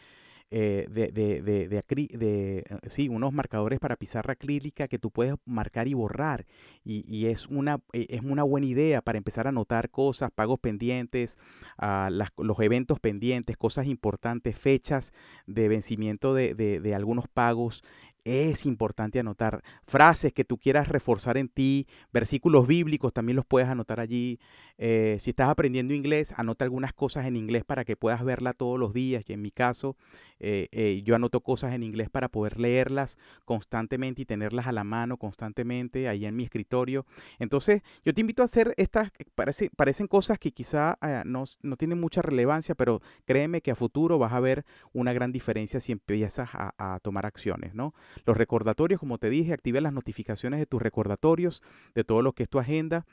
eh, 0.51 0.85
de, 0.89 1.07
de, 1.07 1.41
de, 1.41 1.67
de, 1.67 2.57
eh, 2.59 2.63
sí, 2.87 3.09
unos 3.09 3.33
marcadores 3.33 3.79
para 3.79 3.95
pizarra 3.95 4.33
acrílica 4.33 4.87
que 4.87 4.99
tú 4.99 5.09
puedes 5.09 5.35
marcar 5.45 5.87
y 5.87 5.95
borrar. 5.95 6.45
Y, 6.83 7.25
es, 7.25 7.47
una, 7.47 7.79
eh, 7.93 8.05
es 8.09 8.21
una 8.21 8.43
buena 8.43 8.67
idea 8.67 9.01
para 9.01 9.17
empezar 9.17 9.47
a 9.47 9.49
anotar 9.49 9.89
cosas, 9.89 10.29
pagos 10.29 10.59
pendientes, 10.59 11.39
a 11.77 12.09
las, 12.11 12.29
los 12.37 12.59
eventos 12.59 12.99
pendientes, 12.99 13.57
cosas 13.57 13.87
importantes, 13.87 14.57
fechas 14.57 15.13
de 15.47 15.67
vencimiento 15.67 16.35
de, 16.35 16.93
algunos 16.95 17.27
pagos. 17.27 17.83
Es 18.25 18.65
importante 18.65 19.19
anotar 19.19 19.63
frases 19.85 20.33
que 20.33 20.43
tú 20.43 20.57
quieras 20.57 20.89
reforzar 20.89 21.37
en 21.37 21.47
ti, 21.47 21.87
versículos 22.11 22.67
bíblicos 22.67 23.13
también 23.13 23.35
los 23.35 23.45
puedes 23.45 23.69
anotar 23.69 23.99
allí. 23.99 24.39
Eh, 24.77 25.17
si 25.19 25.29
estás 25.29 25.47
aprendiendo 25.47 25.93
inglés, 25.93 26.33
anota 26.35 26.65
algunas 26.65 26.91
cosas 26.91 27.25
en 27.25 27.37
inglés 27.37 27.63
para 27.63 27.85
que 27.85 27.95
puedas 27.95 28.23
verla 28.25 28.53
todos 28.53 28.79
los 28.79 28.93
días. 28.93 29.23
Y 29.27 29.33
en 29.33 29.41
mi 29.41 29.51
caso, 29.51 29.95
eh, 30.39 30.67
eh, 30.71 31.01
yo 31.05 31.15
anoto 31.15 31.41
cosas 31.41 31.73
en 31.73 31.83
inglés 31.83 32.09
para 32.09 32.27
poder 32.27 32.59
leerlas 32.59 33.17
constantemente 33.45 34.23
y 34.23 34.25
tenerlas 34.25 34.65
a 34.67 34.71
la 34.71 34.83
mano 34.83 35.17
constantemente 35.17 36.09
ahí 36.09 36.25
en 36.25 36.35
mi 36.35 36.43
escritorio. 36.43 37.05
Entonces, 37.37 37.83
yo 38.03 38.13
te 38.13 38.21
invito 38.21 38.41
a 38.41 38.45
hacer 38.45 38.73
estas, 38.77 39.11
parece, 39.35 39.69
parecen 39.75 40.07
cosas 40.07 40.39
que 40.39 40.51
quizá 40.51 40.97
no, 41.25 41.43
no, 41.61 41.77
tienen 41.77 41.99
mucha 41.99 42.23
relevancia, 42.23 42.73
pero 42.73 43.01
créeme 43.25 43.61
que 43.61 43.71
a 43.71 43.75
futuro 43.75 44.17
vas 44.17 44.33
a 44.33 44.39
ver 44.39 44.65
una 44.93 45.13
gran 45.13 45.31
diferencia 45.31 45.79
si 45.79 45.91
empiezas 45.91 46.49
a, 46.53 46.73
a 46.77 46.99
tomar 46.99 47.27
acciones, 47.27 47.75
¿no? 47.75 47.93
Los 48.25 48.37
recordatorios, 48.37 48.99
como 48.99 49.17
te 49.17 49.29
dije, 49.29 49.53
activa 49.53 49.81
las 49.81 49.93
notificaciones 49.93 50.59
de 50.59 50.65
tus 50.65 50.81
recordatorios, 50.81 51.61
de 51.93 52.03
todo 52.03 52.21
lo 52.21 52.33
que 52.33 52.43
es 52.43 52.49
tu 52.49 52.59
agenda. 52.59 53.05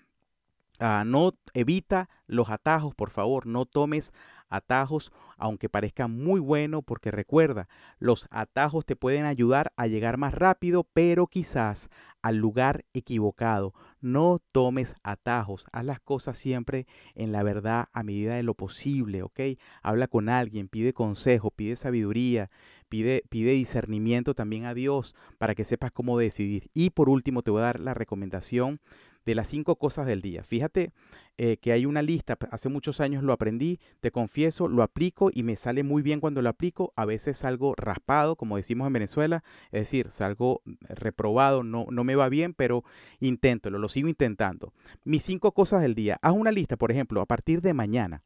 Ah, 0.79 1.05
no 1.07 1.33
evita 1.55 2.09
los 2.27 2.51
atajos, 2.51 2.95
por 2.95 3.11
favor, 3.11 3.47
no 3.47 3.67
tomes 3.67 4.12
atajos, 4.49 5.12
aunque 5.37 5.69
parezca 5.69 6.09
muy 6.09 6.41
bueno, 6.41 6.83
porque 6.83 7.11
recuerda, 7.11 7.69
los 7.99 8.27
atajos 8.31 8.85
te 8.85 8.97
pueden 8.97 9.25
ayudar 9.25 9.73
a 9.77 9.87
llegar 9.87 10.19
más 10.19 10.35
rápido, 10.35 10.85
pero 10.93 11.27
quizás 11.27 11.88
al 12.21 12.37
lugar 12.37 12.85
equivocado. 12.95 13.75
No 14.03 14.43
tomes 14.51 14.97
atajos, 15.05 15.65
haz 15.73 15.85
las 15.85 16.01
cosas 16.01 16.37
siempre 16.37 16.87
en 17.15 17.31
la 17.31 17.45
verdad 17.45 17.87
a 17.93 18.03
medida 18.03 18.35
de 18.35 18.43
lo 18.43 18.55
posible, 18.55 19.23
¿ok? 19.23 19.41
Habla 19.81 20.09
con 20.09 20.29
alguien, 20.29 20.69
pide 20.69 20.93
consejo, 20.93 21.53
pide 21.53 21.77
sabiduría, 21.77 22.51
pide, 22.88 23.23
pide 23.29 23.53
discernimiento 23.53 24.35
también 24.35 24.65
a 24.65 24.75
Dios 24.75 25.15
para 25.38 25.55
que 25.55 25.65
sepas 25.65 25.93
cómo 25.93 26.19
decidir. 26.19 26.69
Y 26.75 26.91
por 26.91 27.09
último, 27.09 27.43
te 27.43 27.53
voy 27.53 27.61
a 27.61 27.67
dar 27.67 27.81
la 27.81 27.95
recomendación 27.95 28.81
de 29.25 29.35
las 29.35 29.49
cinco 29.49 29.77
cosas 29.77 30.07
del 30.07 30.21
día. 30.21 30.43
Fíjate 30.43 30.93
eh, 31.39 31.57
que 31.57 31.73
hay 31.73 31.87
una 31.87 32.03
lista, 32.03 32.37
hace 32.51 32.69
muchos 32.69 33.01
años 33.01 33.23
lo 33.23 33.33
aprendí, 33.33 33.81
te 34.01 34.11
confieso, 34.11 34.69
lo 34.69 34.83
aplico 34.83 35.31
y 35.33 35.43
me 35.43 35.57
sale 35.57 35.83
muy 35.83 36.03
bien 36.03 36.21
cuando 36.21 36.43
lo 36.43 36.49
aplico. 36.49 36.93
A 36.97 37.05
veces 37.05 37.39
salgo 37.39 37.75
raspado, 37.77 38.37
como 38.37 38.57
decimos 38.57 38.87
en 38.87 38.93
Venezuela, 38.93 39.43
es 39.67 39.83
decir, 39.83 40.11
salgo 40.11 40.63
reprobado, 40.81 41.63
no, 41.63 41.87
no 41.91 42.05
me 42.05 42.17
va 42.17 42.29
bien, 42.29 42.55
pero 42.55 42.85
inténtalo, 43.21 43.79
lo 43.79 43.89
sigo 43.89 44.09
intentando. 44.09 44.73
Mis 45.05 45.23
cinco 45.23 45.53
cosas 45.53 45.83
del 45.83 45.95
día. 45.95 46.19
Haz 46.23 46.33
una 46.33 46.53
lista, 46.53 46.77
por 46.77 46.91
ejemplo, 46.91 47.21
a 47.21 47.27
partir 47.27 47.61
de 47.61 47.75
mañana. 47.75 48.23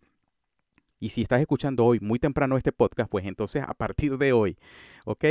Y 0.98 1.10
si 1.10 1.22
estás 1.22 1.40
escuchando 1.40 1.84
hoy 1.84 2.00
muy 2.00 2.18
temprano 2.18 2.56
este 2.56 2.72
podcast, 2.72 3.10
pues 3.10 3.26
entonces 3.26 3.62
a 3.62 3.74
partir 3.74 4.16
de 4.16 4.32
hoy, 4.32 4.56
¿ok? 5.04 5.24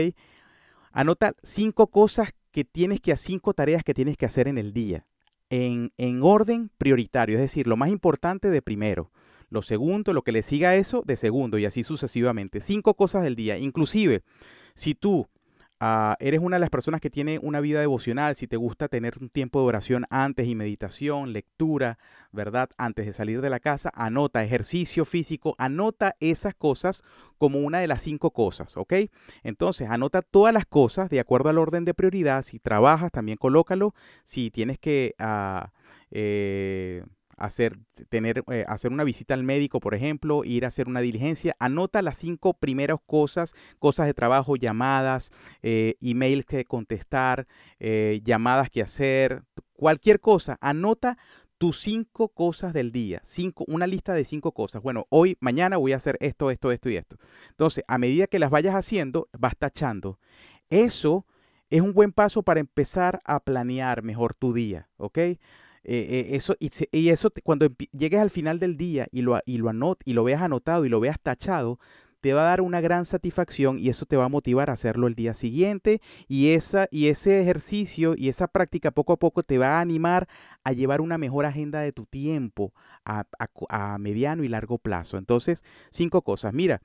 Anota 0.92 1.34
cinco 1.42 1.88
cosas 1.88 2.34
que 2.52 2.64
tienes 2.64 3.02
que 3.02 3.12
hacer, 3.12 3.26
cinco 3.26 3.54
tareas 3.54 3.84
que 3.84 3.96
tienes 3.96 4.16
que 4.16 4.28
hacer 4.28 4.48
en 4.48 4.60
el 4.60 4.72
día 4.72 5.08
en, 5.56 6.20
orden 6.22 6.70
prioritario, 6.78 7.36
es 7.36 7.42
decir, 7.42 7.68
lo 7.68 7.78
más 7.78 7.90
importante 7.90 8.50
de 8.50 8.62
primero, 8.62 9.12
lo 9.50 9.62
segundo, 9.62 10.14
lo 10.14 10.24
que 10.24 10.32
le 10.32 10.44
siga 10.44 10.70
a 10.70 10.76
eso 10.76 11.04
de 11.06 11.16
segundo 11.16 11.58
y 11.58 11.66
así 11.66 11.84
sucesivamente. 11.84 12.62
Cinco 12.62 12.96
cosas 12.96 13.24
del 13.24 13.36
día. 13.36 13.58
Inclusive, 13.58 14.24
si 14.74 14.96
tú 14.96 15.28
Ah, 15.80 16.16
eres 16.20 16.40
una 16.40 16.56
de 16.56 16.62
las 16.62 16.70
personas 16.70 17.02
que 17.02 17.10
tiene 17.10 17.38
una 17.42 17.60
vida 17.60 17.82
devocional, 17.82 18.36
si 18.36 18.48
te 18.48 18.56
gusta 18.56 18.88
tener 18.88 19.18
un 19.20 19.30
tiempo 19.30 19.60
de 19.60 19.66
oración 19.66 20.06
antes 20.10 20.48
y 20.48 20.56
meditación, 20.56 21.34
lectura, 21.34 22.00
¿verdad? 22.32 22.70
Antes 22.78 23.06
de 23.06 23.14
salir 23.14 23.42
de 23.42 23.50
la 23.50 23.60
casa, 23.60 23.92
anota 23.94 24.44
ejercicio 24.44 25.04
físico, 25.04 25.54
anota 25.58 26.16
esas 26.22 26.56
cosas 26.56 27.04
como 27.38 27.60
una 27.60 27.80
de 27.80 27.88
las 27.88 28.02
cinco 28.04 28.32
cosas, 28.32 28.78
¿ok? 28.78 28.94
Entonces, 29.44 29.90
anota 29.90 30.22
todas 30.22 30.54
las 30.54 30.66
cosas 30.66 31.10
de 31.10 31.20
acuerdo 31.20 31.50
al 31.50 31.58
orden 31.58 31.84
de 31.84 31.94
prioridad. 31.94 32.44
Si 32.44 32.60
trabajas, 32.60 33.12
también 33.12 33.38
colócalo. 33.38 33.94
Si 34.24 34.52
tienes 34.52 34.80
que... 34.80 35.14
Uh, 35.20 35.68
eh, 36.12 37.04
hacer, 37.38 37.78
tener, 38.10 38.44
eh, 38.52 38.66
hacer 38.68 38.92
una 38.92 39.04
visita 39.04 39.34
al 39.34 39.44
médico, 39.44 39.80
por 39.80 39.96
ejemplo, 39.96 40.44
ir 40.44 40.66
a 40.66 40.70
hacer 40.70 40.88
una 40.88 41.02
diligencia, 41.02 41.56
anota 41.60 42.02
las 42.02 42.18
cinco 42.18 42.54
primeras 42.54 42.98
cosas, 43.06 43.54
cosas 43.80 44.08
de 44.08 44.14
trabajo, 44.14 44.56
llamadas, 44.56 45.32
eh, 45.62 45.96
emails 46.02 46.46
que 46.46 46.66
contestar, 46.66 47.48
eh, 47.80 48.22
llamadas 48.24 48.70
que 48.70 48.82
hacer, 48.82 49.44
cualquier 49.74 50.20
cosa, 50.20 50.58
anota 50.62 51.18
tus 51.58 51.80
cinco 51.80 52.30
cosas 52.30 52.74
del 52.74 52.92
día, 52.92 53.22
cinco, 53.24 53.64
una 53.68 53.88
lista 53.88 54.14
de 54.14 54.26
cinco 54.26 54.52
cosas. 54.52 54.82
Bueno, 54.82 55.06
hoy, 55.10 55.38
mañana 55.40 55.78
voy 55.78 55.94
a 55.94 55.98
hacer 55.98 56.18
esto, 56.20 56.52
esto, 56.52 56.72
esto 56.72 56.90
y 56.90 56.98
esto. 56.98 57.18
Entonces, 57.50 57.84
a 57.88 57.98
medida 57.98 58.28
que 58.28 58.40
las 58.40 58.50
vayas 58.50 58.76
haciendo, 58.76 59.30
vas 59.38 59.56
tachando. 59.58 60.20
Eso 60.70 61.26
es 61.70 61.82
un 61.82 61.94
buen 61.94 62.12
paso 62.12 62.44
para 62.44 62.60
empezar 62.60 63.22
a 63.26 63.40
planear 63.40 64.04
mejor 64.04 64.34
tu 64.34 64.54
día, 64.54 64.90
¿ok? 64.98 65.20
Eh, 65.88 66.08
eh, 66.32 66.36
eso, 66.36 66.56
y, 66.60 67.10
eso 67.10 67.32
cuando 67.44 67.68
llegues 67.92 68.20
al 68.20 68.32
final 68.32 68.58
del 68.58 68.76
día 68.76 69.08
y 69.12 69.22
lo, 69.22 69.40
y, 69.46 69.60
lo 69.60 69.72
y 70.04 70.14
lo 70.14 70.24
veas 70.24 70.42
anotado 70.42 70.84
y 70.84 70.90
lo 70.90 71.00
veas 71.00 71.20
tachado, 71.22 71.80
te 72.22 72.34
va 72.34 72.42
a 72.42 72.46
dar 72.46 72.62
una 72.62 72.82
gran 72.82 73.06
satisfacción 73.06 73.78
y 73.78 73.90
eso 73.90 74.08
te 74.08 74.18
va 74.18 74.26
a 74.26 74.30
motivar 74.30 74.72
a 74.72 74.74
hacerlo 74.74 75.06
el 75.06 75.14
día 75.14 75.36
siguiente 75.36 76.02
y, 76.28 76.54
esa, 76.54 76.88
y 76.90 77.10
ese 77.10 77.40
ejercicio 77.40 78.16
y 78.18 78.30
esa 78.30 78.48
práctica 78.48 78.90
poco 78.90 79.14
a 79.14 79.18
poco 79.18 79.44
te 79.44 79.60
va 79.60 79.78
a 79.78 79.82
animar 79.82 80.28
a 80.64 80.72
llevar 80.72 81.02
una 81.02 81.20
mejor 81.20 81.46
agenda 81.46 81.82
de 81.82 81.92
tu 81.92 82.08
tiempo 82.08 82.74
a, 83.06 83.26
a 83.70 83.98
mediano 84.00 84.44
y 84.44 84.48
largo 84.48 84.80
plazo. 84.80 85.20
Entonces, 85.20 85.64
cinco 85.92 86.24
cosas. 86.24 86.52
Mira, 86.52 86.82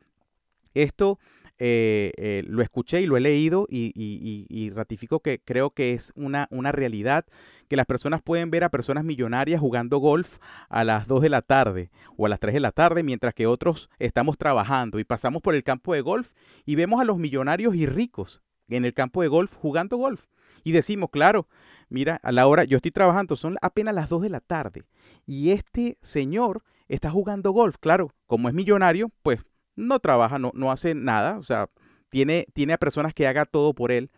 esto 0.75 1.19
eh, 1.63 2.13
eh, 2.17 2.43
lo 2.47 2.63
escuché 2.63 3.03
y 3.03 3.07
lo 3.07 3.19
he 3.19 3.21
leído 3.21 3.67
y, 3.69 4.71
ratifico 4.75 5.21
que 5.21 5.41
creo 5.45 5.71
que 5.71 5.93
es 5.93 6.11
una, 6.17 6.49
una, 6.51 6.73
realidad 6.73 7.27
que 7.69 7.77
las 7.77 7.85
personas 7.85 8.23
pueden 8.23 8.51
ver 8.51 8.65
a 8.65 8.71
personas 8.71 9.05
millonarias 9.05 9.61
jugando 9.61 9.99
golf 9.99 10.39
a 10.71 10.85
las 10.85 11.07
2 11.07 11.21
de 11.21 11.29
la 11.29 11.43
tarde 11.43 11.91
o 12.17 12.25
a 12.25 12.31
las 12.31 12.41
3 12.41 12.55
de 12.55 12.61
la 12.61 12.73
tarde 12.73 13.03
mientras 13.03 13.35
que 13.35 13.47
otros 13.47 13.91
estamos 13.99 14.39
trabajando 14.39 14.99
y 14.99 15.05
pasamos 15.05 15.43
por 15.43 15.55
el 15.55 15.63
campo 15.63 15.93
de 15.93 16.01
golf 16.01 16.33
y 16.65 16.77
vemos 16.77 16.99
a 16.99 17.05
los 17.05 17.19
millonarios 17.19 17.75
y 17.75 17.85
ricos 17.85 18.41
en 18.71 18.87
el 18.87 18.95
campo 18.95 19.21
de 19.21 19.29
golf 19.29 19.55
jugando 19.57 19.99
golf. 19.99 20.27
Y 20.65 20.73
decimos, 20.73 21.11
claro, 21.11 21.47
mira, 21.91 22.21
a 22.23 22.33
la 22.33 22.47
hora, 22.47 22.65
yo 22.65 22.77
estoy 22.77 22.91
trabajando, 22.91 23.37
son 23.37 23.57
apenas 23.61 23.95
las 23.95 24.09
2 24.09 24.23
de 24.23 24.31
la 24.31 24.41
tarde. 24.41 24.85
Y 25.27 25.51
este 25.51 25.99
señor 26.01 26.63
está 26.89 27.11
jugando 27.11 27.51
golf, 27.53 27.77
claro, 27.79 28.15
como 28.27 28.49
es 28.49 28.55
millonario, 28.55 29.11
pues 29.23 29.41
no 29.81 29.99
trabaja, 30.01 30.39
no, 30.39 30.53
no 30.55 30.71
hace 30.71 30.95
nada, 30.95 31.39
o 31.39 31.43
sea, 31.43 31.69
tiene, 32.11 32.47
tiene 32.53 32.75
a 32.75 32.79
personas 32.79 33.15
que 33.15 33.27
haga 33.27 33.47
todo 33.47 33.75
por 33.75 33.93
él, 33.93 34.11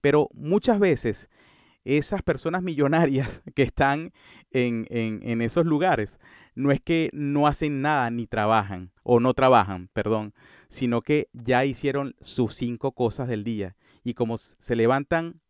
pero 0.00 0.28
muchas 0.34 0.78
veces 0.78 1.28
esas 1.84 2.22
personas 2.22 2.62
millonarias 2.62 3.42
que 3.54 3.62
están 3.62 4.12
en, 4.50 4.86
en, 4.90 5.40
esos 5.42 5.64
lugares 5.66 6.18
no 6.54 6.72
es 6.72 6.80
que 6.80 7.10
no 7.12 7.46
hacen 7.46 7.80
nada 7.80 8.10
ni 8.10 8.26
trabajan, 8.26 8.90
o 9.02 9.20
no 9.20 9.34
trabajan, 9.34 9.88
perdón, 9.92 10.34
sino 10.68 11.02
que 11.02 11.28
ya 11.32 11.64
hicieron 11.64 12.14
sus 12.20 12.56
cinco 12.56 12.92
cosas 12.92 13.28
del 13.28 13.44
día 13.44 13.76
y 14.02 14.14
como 14.14 14.38
se 14.38 14.76
levantan 14.76 15.40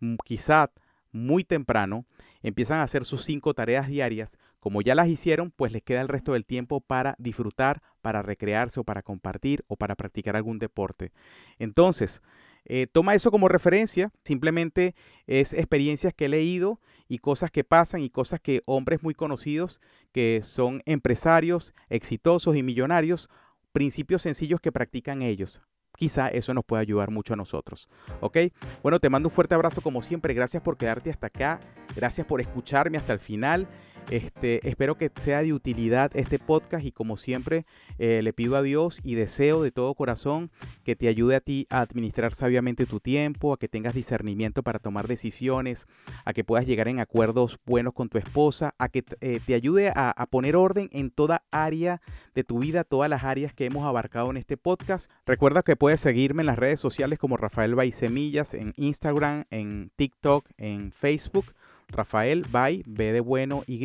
mm, 0.00 0.16
quizá 0.24 0.70
muy 1.12 1.44
temprano, 1.44 2.04
empiezan 2.42 2.78
a 2.78 2.82
hacer 2.82 3.04
sus 3.04 3.24
cinco 3.24 3.54
tareas 3.54 3.88
diarias, 3.88 4.38
como 4.60 4.82
ya 4.82 4.94
las 4.94 5.08
hicieron, 5.08 5.50
pues 5.50 5.72
les 5.72 5.82
queda 5.82 6.02
el 6.02 6.08
resto 6.08 6.34
del 6.34 6.44
tiempo 6.44 6.80
para 6.80 7.14
disfrutar, 7.18 7.82
para 8.06 8.22
recrearse 8.22 8.78
o 8.78 8.84
para 8.84 9.02
compartir 9.02 9.64
o 9.66 9.74
para 9.74 9.96
practicar 9.96 10.36
algún 10.36 10.60
deporte. 10.60 11.10
Entonces, 11.58 12.22
eh, 12.64 12.86
toma 12.86 13.16
eso 13.16 13.32
como 13.32 13.48
referencia, 13.48 14.12
simplemente 14.22 14.94
es 15.26 15.52
experiencias 15.52 16.14
que 16.14 16.26
he 16.26 16.28
leído 16.28 16.80
y 17.08 17.18
cosas 17.18 17.50
que 17.50 17.64
pasan 17.64 18.02
y 18.02 18.08
cosas 18.08 18.38
que 18.38 18.62
hombres 18.64 19.02
muy 19.02 19.12
conocidos 19.12 19.80
que 20.12 20.42
son 20.44 20.84
empresarios 20.86 21.74
exitosos 21.88 22.54
y 22.54 22.62
millonarios, 22.62 23.28
principios 23.72 24.22
sencillos 24.22 24.60
que 24.60 24.70
practican 24.70 25.22
ellos 25.22 25.62
quizá 25.96 26.28
eso 26.28 26.54
nos 26.54 26.64
pueda 26.64 26.82
ayudar 26.82 27.10
mucho 27.10 27.32
a 27.32 27.36
nosotros. 27.36 27.88
¿Ok? 28.20 28.36
Bueno, 28.82 29.00
te 29.00 29.08
mando 29.08 29.30
un 29.30 29.34
fuerte 29.34 29.54
abrazo 29.54 29.80
como 29.80 30.02
siempre. 30.02 30.34
Gracias 30.34 30.62
por 30.62 30.76
quedarte 30.76 31.10
hasta 31.10 31.28
acá. 31.28 31.58
Gracias 31.96 32.26
por 32.26 32.42
escucharme 32.42 32.98
hasta 32.98 33.14
el 33.14 33.18
final. 33.18 33.66
Este, 34.10 34.68
espero 34.68 34.94
que 34.94 35.10
sea 35.16 35.42
de 35.42 35.52
utilidad 35.52 36.12
este 36.14 36.38
podcast 36.38 36.84
y 36.84 36.92
como 36.92 37.16
siempre 37.16 37.66
eh, 37.98 38.20
le 38.22 38.32
pido 38.32 38.54
a 38.54 38.62
Dios 38.62 39.00
y 39.02 39.16
deseo 39.16 39.62
de 39.64 39.72
todo 39.72 39.94
corazón 39.94 40.52
que 40.84 40.94
te 40.94 41.08
ayude 41.08 41.34
a 41.34 41.40
ti 41.40 41.66
a 41.70 41.80
administrar 41.80 42.32
sabiamente 42.32 42.86
tu 42.86 43.00
tiempo, 43.00 43.52
a 43.52 43.58
que 43.58 43.68
tengas 43.68 43.94
discernimiento 43.94 44.62
para 44.62 44.78
tomar 44.78 45.08
decisiones, 45.08 45.88
a 46.24 46.32
que 46.32 46.44
puedas 46.44 46.66
llegar 46.66 46.86
en 46.86 47.00
acuerdos 47.00 47.58
buenos 47.66 47.94
con 47.94 48.08
tu 48.08 48.18
esposa, 48.18 48.74
a 48.78 48.88
que 48.88 49.04
eh, 49.20 49.40
te 49.44 49.54
ayude 49.54 49.92
a, 49.94 50.14
poner 50.30 50.54
orden 50.54 50.88
en 50.92 51.10
toda 51.10 51.44
área 51.50 52.00
de 52.34 52.44
tu 52.44 52.60
vida, 52.60 52.84
todas 52.84 53.10
las 53.10 53.24
áreas 53.24 53.54
que 53.54 53.64
hemos 53.64 53.84
abarcado 53.84 54.30
en 54.30 54.36
este 54.36 54.56
podcast. 54.56 55.10
Recuerda 55.24 55.62
que 55.62 55.76
puedes 55.76 56.00
seguirme 56.00 56.42
en 56.42 56.46
las 56.46 56.58
redes 56.58 56.78
sociales 56.78 57.18
como 57.18 57.36
Rafael 57.36 57.74
Baisemillas 57.74 58.54
en 58.54 58.72
Instagram, 58.76 59.44
en 59.50 59.90
TikTok, 59.96 60.48
en 60.58 60.92
Facebook 60.92 61.46
Rafael 61.88 62.44
by 62.50 62.82
B 62.86 63.12
de 63.12 63.20
bueno 63.20 63.64
Y, 63.66 63.84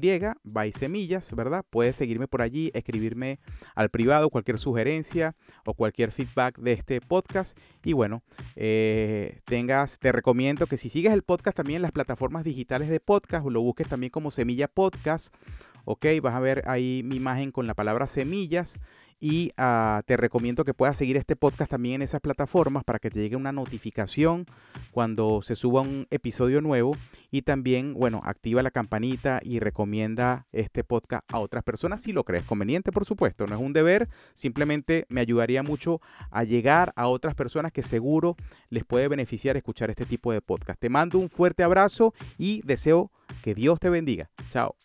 Semillas, 0.73 1.33
¿verdad? 1.35 1.65
Puedes 1.69 1.95
seguirme 1.95 2.27
por 2.27 2.41
allí, 2.41 2.71
escribirme 2.73 3.39
al 3.75 3.89
privado 3.89 4.29
cualquier 4.29 4.57
sugerencia 4.57 5.35
o 5.65 5.73
cualquier 5.73 6.11
feedback 6.11 6.57
de 6.59 6.73
este 6.73 7.01
podcast. 7.01 7.57
Y 7.83 7.93
bueno, 7.93 8.23
eh, 8.55 9.39
tengas, 9.45 9.99
te 9.99 10.11
recomiendo 10.11 10.67
que 10.67 10.77
si 10.77 10.89
sigues 10.89 11.13
el 11.13 11.23
podcast 11.23 11.57
también 11.57 11.77
en 11.77 11.81
las 11.83 11.91
plataformas 11.91 12.43
digitales 12.43 12.89
de 12.89 12.99
podcast, 12.99 13.45
lo 13.45 13.61
busques 13.61 13.87
también 13.87 14.09
como 14.11 14.31
Semilla 14.31 14.67
Podcast. 14.67 15.35
Ok, 15.85 16.05
vas 16.21 16.35
a 16.35 16.39
ver 16.39 16.63
ahí 16.67 17.01
mi 17.03 17.15
imagen 17.15 17.51
con 17.51 17.65
la 17.65 17.73
palabra 17.73 18.05
semillas 18.05 18.79
y 19.21 19.51
ah, 19.55 20.01
te 20.07 20.17
recomiendo 20.17 20.65
que 20.65 20.73
puedas 20.73 20.97
seguir 20.97 21.15
este 21.15 21.35
podcast 21.35 21.69
también 21.69 21.95
en 21.95 22.01
esas 22.01 22.21
plataformas 22.21 22.83
para 22.83 22.97
que 22.97 23.11
te 23.11 23.19
llegue 23.19 23.35
una 23.35 23.51
notificación 23.51 24.47
cuando 24.91 25.43
se 25.43 25.55
suba 25.55 25.81
un 25.81 26.07
episodio 26.09 26.59
nuevo. 26.59 26.97
Y 27.29 27.43
también, 27.43 27.93
bueno, 27.93 28.19
activa 28.23 28.63
la 28.63 28.71
campanita 28.71 29.39
y 29.43 29.59
recomienda 29.59 30.47
este 30.51 30.83
podcast 30.83 31.23
a 31.31 31.39
otras 31.39 31.63
personas 31.63 32.01
si 32.01 32.11
lo 32.11 32.23
crees 32.23 32.43
conveniente, 32.43 32.91
por 32.91 33.05
supuesto. 33.05 33.45
No 33.45 33.55
es 33.55 33.61
un 33.61 33.73
deber, 33.73 34.09
simplemente 34.33 35.05
me 35.07 35.21
ayudaría 35.21 35.61
mucho 35.61 36.01
a 36.31 36.43
llegar 36.43 36.91
a 36.95 37.07
otras 37.07 37.35
personas 37.35 37.71
que 37.71 37.83
seguro 37.83 38.35
les 38.69 38.83
puede 38.85 39.07
beneficiar 39.07 39.55
escuchar 39.55 39.91
este 39.91 40.07
tipo 40.07 40.33
de 40.33 40.41
podcast. 40.41 40.79
Te 40.79 40.89
mando 40.89 41.19
un 41.19 41.29
fuerte 41.29 41.63
abrazo 41.63 42.15
y 42.39 42.61
deseo 42.63 43.11
que 43.43 43.53
Dios 43.53 43.79
te 43.79 43.89
bendiga. 43.89 44.31
Chao. 44.49 44.75